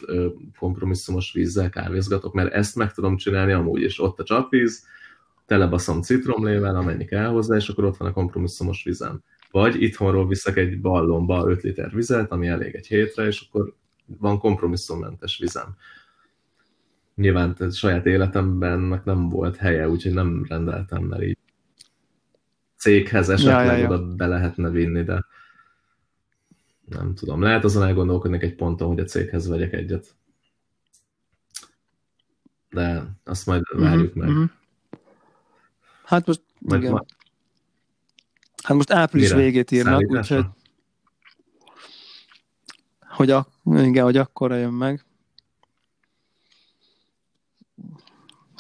[0.58, 4.86] kompromisszumos vízzel kávézgatok, mert ezt meg tudom csinálni amúgy, és ott a csapvíz,
[5.46, 9.22] telebaszom citromlével, amennyi kell hozzá, és akkor ott van a kompromisszumos vizem.
[9.50, 13.74] Vagy itthonról viszek egy ballonba 5 liter vizet, ami elég egy hétre, és akkor
[14.18, 15.76] van kompromisszummentes vizem.
[17.14, 21.38] Nyilván tehát saját életemben nem volt helye, úgyhogy nem rendeltem, mert így
[22.76, 23.88] céghez esetleg Ja, ja, ja.
[23.88, 25.24] oda be lehetne vinni, de
[26.93, 27.43] nem tudom.
[27.43, 30.14] Lehet azon elgondolkodnék egy ponton, hogy a céghez vegyek egyet.
[32.70, 34.28] De azt majd várjuk meg.
[34.28, 34.45] Mhm.
[36.05, 36.93] Hát most, Majd igen.
[36.93, 37.05] ma-
[38.62, 39.43] Hát most április Mire?
[39.43, 40.36] végét írnak, Szállításra?
[40.36, 40.53] úgyhogy
[43.09, 45.05] hogy, a, igen, hogy akkorra jön meg.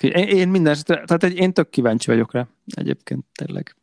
[0.00, 3.76] Én, én minden esetre, tehát egy, én tök kíváncsi vagyok rá egyébként tényleg.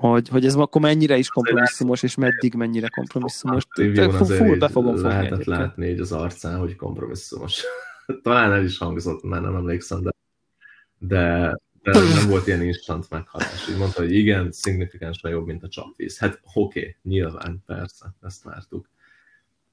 [0.00, 3.66] Hogy, hogy ez akkor mennyire is kompromisszumos, és meddig mennyire kompromisszumos.
[3.76, 7.64] Review-n Full, azért be fogom fogni lehetett látni így az arcán, hogy kompromisszumos.
[8.22, 10.10] Talán el is hangzott, már nem emlékszem, de,
[10.98, 13.68] de, de nem volt ilyen instant meghalás.
[13.70, 16.18] Így mondta, hogy igen, szignifikánsan jobb, mint a csapvíz.
[16.18, 18.88] Hát oké, okay, nyilván, persze, ezt vártuk.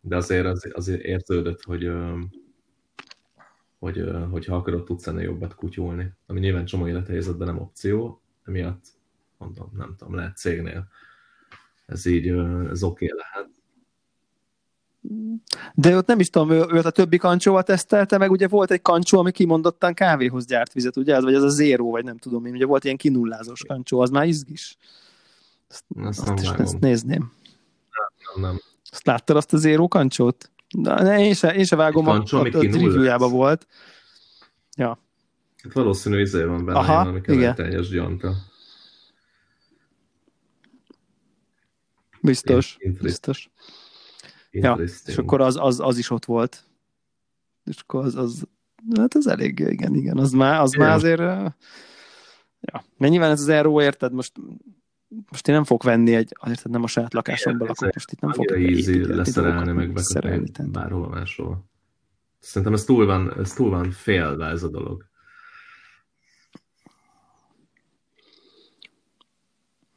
[0.01, 1.91] De azért, az, azért érződött, hogy,
[3.79, 6.11] hogy, hogy ha akarod, tudsz ennél jobbat kutyulni.
[6.25, 8.96] Ami nyilván csomó élethelyzetben nem opció, emiatt
[9.37, 10.87] mondom, nem tudom, lehet cégnél.
[11.85, 13.49] Ez így, ez oké okay lehet.
[15.73, 18.81] De ott nem is tudom, ő, őt a többi kancsóval tesztelte, meg ugye volt egy
[18.81, 21.15] kancsó, ami kimondottan kávéhoz gyárt vizet, ugye?
[21.15, 24.09] Az, vagy az a zéró, vagy nem tudom én, ugye volt ilyen kinullázós kancsó, az
[24.09, 24.77] már izgis.
[25.69, 27.31] Azt, Ezt azt, nem is, ezt nézném.
[28.33, 28.61] Nem, nem.
[28.91, 30.51] Azt láttad azt a zéró kancsót?
[30.77, 32.73] De ne, én se, én se vágom, a, kancsó, a, a kinulláz.
[32.73, 33.67] reviewjában volt.
[35.67, 37.37] Hát valószínű izé van benne, Aha, Aha, valami igen.
[37.37, 38.33] kevertányos gyanta.
[42.27, 43.49] Biztos, Interest- biztos.
[44.51, 46.63] Ja, és akkor az, az, az is ott volt.
[47.65, 48.47] És akkor az, az
[48.95, 50.87] hát az elég, igen, igen, az már, az Igen.
[50.87, 54.31] már azért, ja, mert nyilván ez az Aero, érted, most,
[55.29, 58.31] most én nem fogok venni egy, azért nem a saját lakásomban lakok, most itt nem
[58.31, 61.65] fogok építgetni leszerelni, meg szerelni, bekötni tehát- bárhova máshol.
[62.39, 65.05] Szerintem ez túl van, ez túl van félve ez a dolog.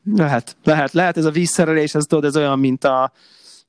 [0.04, 3.12] Lehet, lehet, lehet ez a vízszerelés, ez tudod, ez olyan, mint a,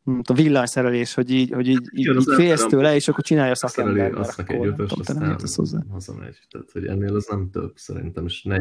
[0.04, 4.00] mint a villanyszerelés, hogy így, hogy így, így, így félsz tőle, és akkor csinálja Szereli,
[4.00, 4.20] szakember.
[4.22, 5.78] azt akkor egy ötös, értesz hozzá.
[5.78, 6.38] aztán hazamegy.
[6.50, 8.58] Tehát, hogy ennél az nem több szerintem, és ne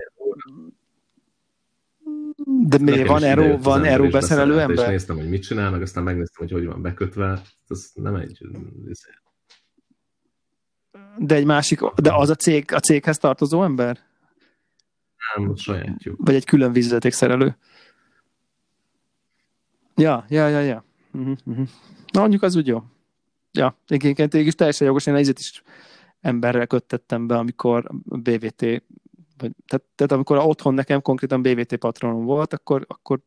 [2.45, 4.89] De mi, Nekem van az van ember, és beszerelő beszerelte, És ember?
[4.89, 7.43] néztem, hogy mit csinál, meg aztán megnéztem, hogy hogy van bekötve.
[7.69, 8.47] Ez nem egy...
[11.19, 13.99] De egy másik, de az a cég, a céghez tartozó ember?
[15.37, 16.17] Nem, sajátjuk.
[16.19, 17.57] Vagy egy külön vízvezetékszerelő?
[19.97, 20.85] Ja, ja, ja, ja.
[21.13, 21.69] Uh-huh, uh-huh.
[22.13, 22.83] Na, mondjuk az úgy jó.
[23.53, 25.63] Ja, egyébként is teljesen jogos, én egyet is
[26.21, 28.61] emberrel köttettem be, amikor a BVT,
[29.39, 33.21] vagy, tehát, tehát amikor otthon nekem konkrétan BVT patronom volt, akkor, akkor,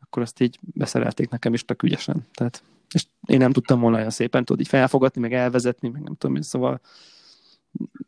[0.00, 2.26] akkor azt így beszerelték nekem is tök ügyesen.
[2.32, 2.62] Tehát,
[2.94, 6.36] és én nem tudtam volna olyan szépen tudod így felfogatni, meg elvezetni, meg nem tudom,
[6.36, 6.80] én, szóval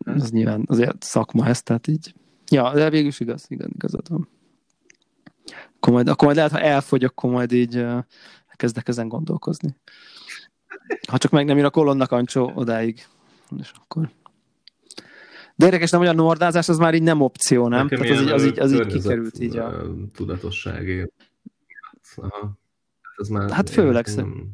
[0.05, 2.15] az nyilván azért szakma ez, tehát így.
[2.53, 4.29] Ja, de végül is igaz, igaz, igazad van.
[5.77, 7.99] Akkor majd, akkor majd lehet, ha elfogy, akkor majd így uh,
[8.57, 9.77] kezdek ezen gondolkozni.
[11.09, 13.07] Ha csak meg nem jön a kolonna kancsó odáig.
[13.59, 14.11] És akkor...
[15.55, 17.83] De érdekes, nem, hogy a nordázás az már így nem opció, nem?
[17.83, 19.71] Nekem Tehát az így, az így, az így kikerült így a...
[19.73, 21.13] ö, tudatosságé.
[22.17, 22.53] Aha.
[23.17, 24.47] Ez már, Hát főleg én- szerint-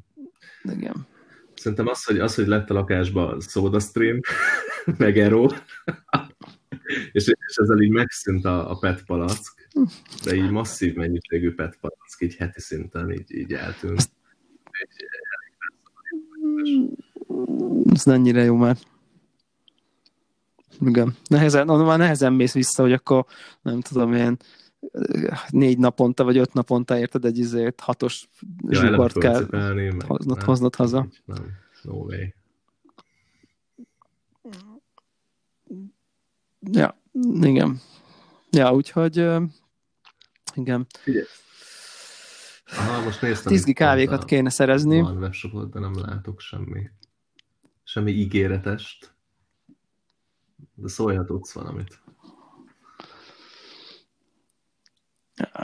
[0.62, 1.06] Igen.
[1.54, 4.20] Szerintem az, hogy, az, hogy lett a lakásban SodaStream,
[4.98, 5.46] meg Ero,
[7.12, 9.70] és, és ezzel így megszűnt a, a PET palack,
[10.24, 14.10] de így masszív mennyiségű PET palack így heti szinten így, így eltűnt.
[17.92, 18.76] Ez ennyire jó már.
[20.80, 21.16] Igen.
[21.28, 23.24] Nehezen, no, már nehezen mész vissza, hogy akkor
[23.62, 24.36] nem tudom én
[25.48, 28.28] négy naponta vagy öt naponta érted egy izért hatos
[28.68, 29.46] Ja, eleve zsugort kell
[30.06, 31.08] hoznod, hoznod haza.
[31.24, 31.44] Nem,
[31.82, 32.37] no way.
[36.60, 37.00] Ja,
[37.40, 37.80] igen.
[38.50, 39.16] Ja, úgyhogy
[40.54, 40.86] igen.
[42.76, 43.52] Aha, most néztem.
[43.52, 45.00] Tizgi itt kávékat a- kéne szerezni.
[45.00, 46.90] Van webshopot, de nem látok semmi.
[47.84, 49.12] Semmi ígéretest.
[50.74, 52.00] De szólhatodsz valamit.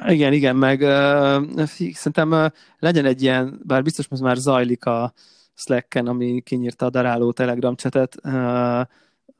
[0.06, 2.46] Igen, igen, meg uh, szerintem uh,
[2.78, 5.12] legyen egy ilyen, bár biztos most már zajlik a
[5.54, 8.80] Slack-en, ami kinyírta a daráló Telegram csetet, uh,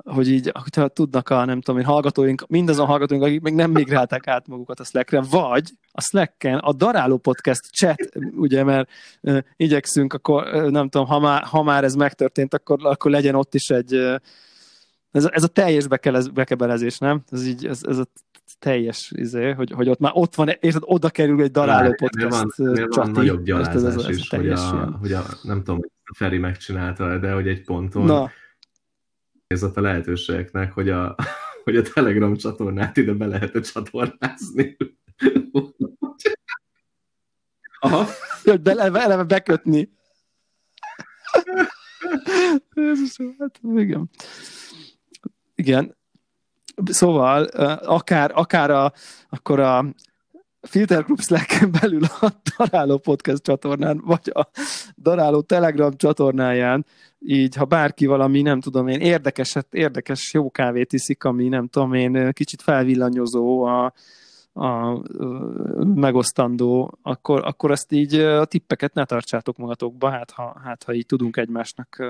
[0.05, 4.27] hogy így, hogyha tudnak a, nem tudom én, hallgatóink, mindazon hallgatóink, akik még nem migrálták
[4.27, 8.91] át magukat a Slack-re, vagy a Slack-en a Daráló Podcast chat, ugye, mert
[9.23, 13.55] uh, igyekszünk, akkor nem tudom, ha már, ha már ez megtörtént, akkor, akkor legyen ott
[13.55, 14.15] is egy, uh,
[15.11, 17.23] ez, a- ez a teljes bekelez, bekebelezés, nem?
[17.31, 18.07] Ez így, ez, ez a
[18.59, 22.67] teljes, izé, hogy, hogy ott már ott van, érted, oda kerül egy daráló podcast van,
[22.69, 23.11] ennél van csati.
[23.11, 24.93] nagyobb Ez- ez- ez- gyalázás ez a is, hogy teljes a, ilyen.
[25.01, 28.31] hogy a, nem tudom, hogy a Feri megcsinálta, de hogy egy ponton Na,
[29.55, 31.17] nézett a lehetőségeknek, hogy a,
[31.65, 34.77] hogy a Telegram csatornát ide be lehet csatornázni.
[37.81, 38.07] Aha.
[38.45, 39.93] be, eleve, eleve bekötni.
[42.75, 44.11] Jézusom, hát igen.
[45.55, 45.97] Igen.
[46.85, 47.45] Szóval,
[47.85, 48.93] akár, akár a,
[49.29, 49.95] akkor a
[50.61, 54.49] Filter Club Slack-en belül a Daráló Podcast csatornán, vagy a
[54.97, 56.87] Daráló Telegram csatornáján,
[57.27, 61.93] így, ha bárki valami, nem tudom én, érdekeset, érdekes jó kávét iszik, ami nem tudom
[61.93, 63.93] én, kicsit felvillanyozó a,
[64.53, 65.49] a ö,
[65.95, 71.07] megosztandó, akkor, akkor ezt így a tippeket ne tartsátok magatokba, hát ha, hát ha így
[71.07, 72.03] tudunk egymásnak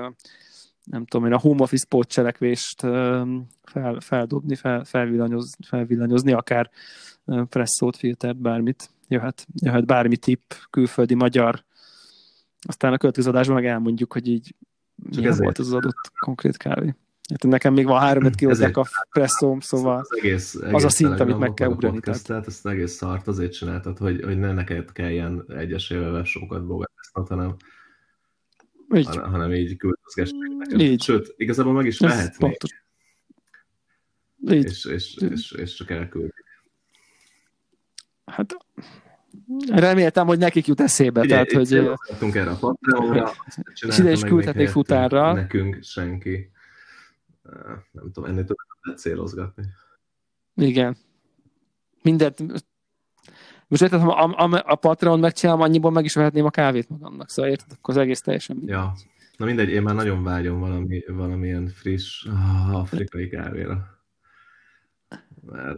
[0.85, 2.81] nem tudom én, a home office pótcselekvést
[3.63, 6.69] fel, feldobni, fel, felvillanyoz, felvillanyozni, akár
[7.25, 8.89] presszót, filtert, bármit.
[9.07, 11.63] Jöhet, jöhet bármi tipp, külföldi, magyar.
[12.67, 14.55] Aztán a következő adásban meg elmondjuk, hogy így
[14.95, 16.95] milyen ezért- volt az adott konkrét kávé.
[17.29, 20.89] Hát nekem még van három öt kihozzák a presszóm, szóval az, egész, egész az a
[20.89, 24.91] szint, amit meg kell ugrani, Podcastet, ezt egész szart azért csináltad, hogy, hogy ne neked
[24.91, 27.55] kelljen egyesével webshopokat bogatásznod, hanem,
[28.95, 30.79] így, hanem, így küldözgess neked.
[30.79, 31.03] Így.
[31.03, 32.57] Sőt, igazából meg is vehetnék.
[34.47, 36.33] Így, és, és, és, és csak elküld.
[38.25, 38.55] hát
[39.67, 41.67] reméltem, hogy nekik jut eszébe, Figyelj, tehát,
[42.19, 43.31] hogy erre a Patreonra,
[43.87, 45.33] És ide is küldhetnék futárra.
[45.33, 46.51] Nekünk senki.
[47.91, 49.63] Nem tudom, ennél többet lehet célozgatni.
[50.55, 50.97] Igen.
[52.01, 52.43] Mindent.
[53.67, 57.29] Most érted, ha a, a, a Patreon megcsinálom, annyiból meg is vehetném a kávét magamnak,
[57.29, 58.75] szóval érted, akkor az egész teljesen mindegy.
[58.75, 58.93] Ja.
[59.37, 63.87] Na mindegy, én már nagyon vágyom valami, valamilyen friss ah, afrikai kávéra.
[65.41, 65.77] Mert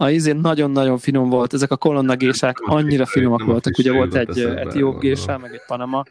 [0.00, 4.14] A izén nagyon-nagyon finom volt, ezek a kolonnagésák a annyira finomak a voltak, ugye volt
[4.14, 6.04] egy etióp gésá, meg egy panama.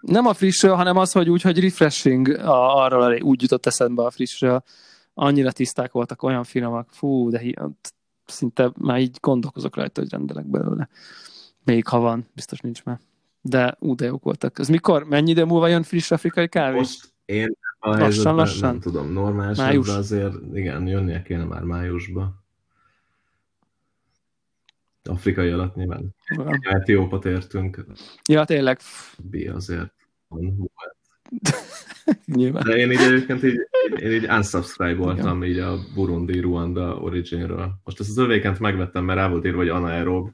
[0.00, 4.10] Nem a frissről, hanem az, hogy úgy, hogy refreshing, a, arról úgy jutott eszembe a
[4.10, 4.62] frissről.
[5.14, 6.88] Annyira tiszták voltak, olyan finomak.
[6.90, 7.42] Fú, de
[8.24, 10.88] szinte már így gondolkozok rajta, hogy rendelek belőle.
[11.64, 12.98] Még ha van, biztos nincs már.
[13.40, 14.58] De ú, de jók voltak.
[14.58, 15.04] Ez mikor?
[15.04, 16.76] Mennyi idő múlva jön friss afrikai kávé?
[16.76, 18.70] most én a Lassan, lassan?
[18.70, 19.86] nem tudom, normális Május.
[19.86, 20.00] Május.
[20.00, 22.42] azért igen, jönnie kéne már májusba.
[25.04, 26.14] Afrikai alatt nyilván.
[26.60, 27.84] Etiópat értünk,
[28.28, 28.78] Ja, tényleg.
[29.22, 29.92] B azért
[30.28, 30.70] van.
[32.24, 32.64] Nyilván.
[32.64, 33.58] De én így egyébként így,
[33.96, 37.80] én így unsubscribe voltam így a Burundi Ruanda Originről.
[37.84, 40.30] Most ezt az övékent megvettem, mert rá volt írva, hogy anaerob,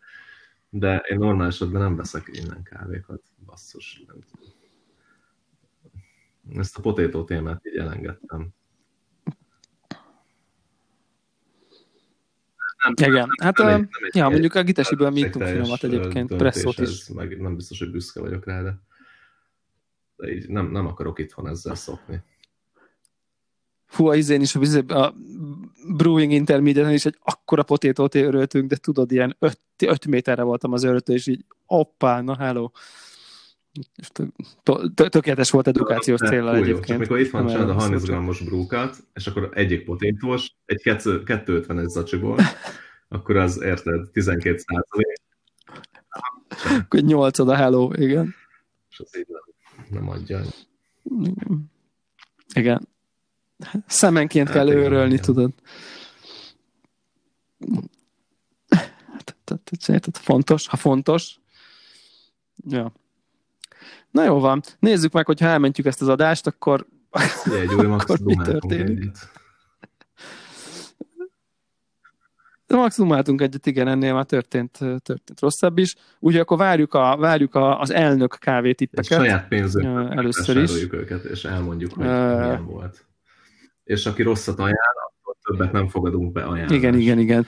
[0.70, 3.22] de én normál esetben nem veszek innen kávékat.
[3.46, 4.02] Basszus.
[4.06, 4.43] Nem tudom.
[6.58, 8.48] Ezt a potétó témát így elengedtem.
[12.96, 16.36] Nem, Igen, hát nem nem egy- ja, mondjuk a gitesiből mi ittunk teljes, finomat egyébként,
[16.36, 17.08] presszót is.
[17.08, 18.80] Meg nem biztos, hogy büszke vagyok rá, de,
[20.16, 22.22] de így nem, nem akarok itthon ezzel szokni.
[23.86, 25.14] Hú, az én is a, a
[25.96, 29.36] Brewing Intermediate-en is egy akkora potétót öröltünk, de tudod, ilyen
[29.78, 32.70] 5 méterre voltam az öröltő, és így oppá, na hello.
[34.94, 36.86] Tökéletes volt edukációs célra egyébként.
[36.86, 41.86] Csak mikor itt van csinálod a 30 grammos brúkat, és akkor egyik potétós, egy 250-es
[41.86, 42.38] zacsiból,
[43.08, 45.22] akkor az érted, 12 százalék.
[46.82, 48.34] Akkor 8 a hello, igen.
[48.90, 50.40] És az így nem, nem adja.
[52.54, 52.88] Igen.
[53.86, 55.24] Szemenként hát kell igen, őrölni, igen.
[55.24, 55.52] tudod.
[59.44, 61.38] Tehát fontos, ha fontos.
[62.68, 62.92] Ja.
[64.14, 66.86] Na jó van, nézzük meg, hogyha elmentjük ezt az adást, akkor,
[67.44, 68.98] Jaj, Gyuri, akkor mi történik.
[68.98, 69.30] Egyet.
[72.66, 75.94] Maximumáltunk egyet, igen, ennél már történt, történt rosszabb is.
[76.18, 79.10] Úgyhogy akkor várjuk, a, várjuk a, az elnök kávétippeket.
[79.10, 80.86] Egy saját pénzünk először is.
[80.90, 83.06] őket, és elmondjuk, hogy uh, milyen volt.
[83.84, 84.76] És aki rosszat ajánl,
[85.20, 86.74] akkor többet nem fogadunk be ajánlást.
[86.74, 87.46] Igen, igen, igen.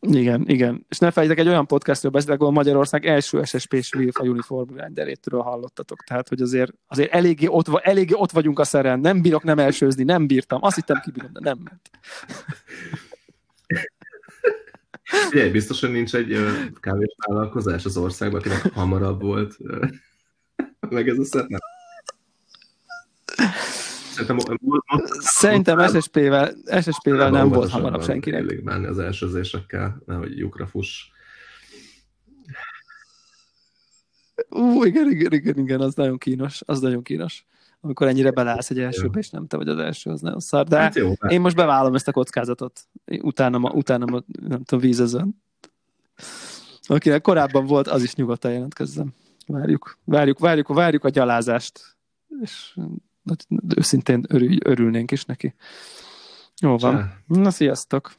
[0.00, 0.86] Igen, igen.
[0.88, 6.04] És ne felejtek, egy olyan podcastról beszélek, ahol Magyarország első SSP-s Wilfa uniform rendelétről hallottatok.
[6.04, 9.00] Tehát, hogy azért, azért eléggé, ott, eléggé ott vagyunk a szeren.
[9.00, 10.62] Nem bírok nem elsőzni, nem bírtam.
[10.62, 11.90] Azt hittem kibírom, de nem ment.
[15.32, 16.36] Ugye, biztos, hogy nincs egy
[16.80, 19.56] kávés vállalkozás az országban, akinek hamarabb volt
[20.88, 21.48] meg ez a szert,
[25.18, 28.40] Szerintem SSP-vel, SSP-vel nem volt hamarabb senkinek.
[28.40, 31.06] Elég menni az elsőzésekkel, nehogy lyukra fuss.
[34.48, 37.46] Ú, igen, igen, igen, igen, az nagyon kínos, az nagyon kínos.
[37.80, 40.66] Amikor ennyire beleállsz egy elsőbe, és nem te vagy az első, az nagyon szar.
[40.66, 42.80] De hát jó, én most bevállalom ezt a kockázatot.
[43.20, 45.42] Utána, utána nem tudom, vízezön.
[46.82, 49.14] Akinek korábban volt, az is nyugodtan jelentkezzem.
[49.46, 51.96] Várjuk, várjuk, várjuk, várjuk a gyalázást.
[52.42, 52.76] És
[53.76, 55.54] őszintén örül, örülnénk is neki.
[56.60, 57.12] Jó van.
[57.26, 58.12] Na, sziasztok!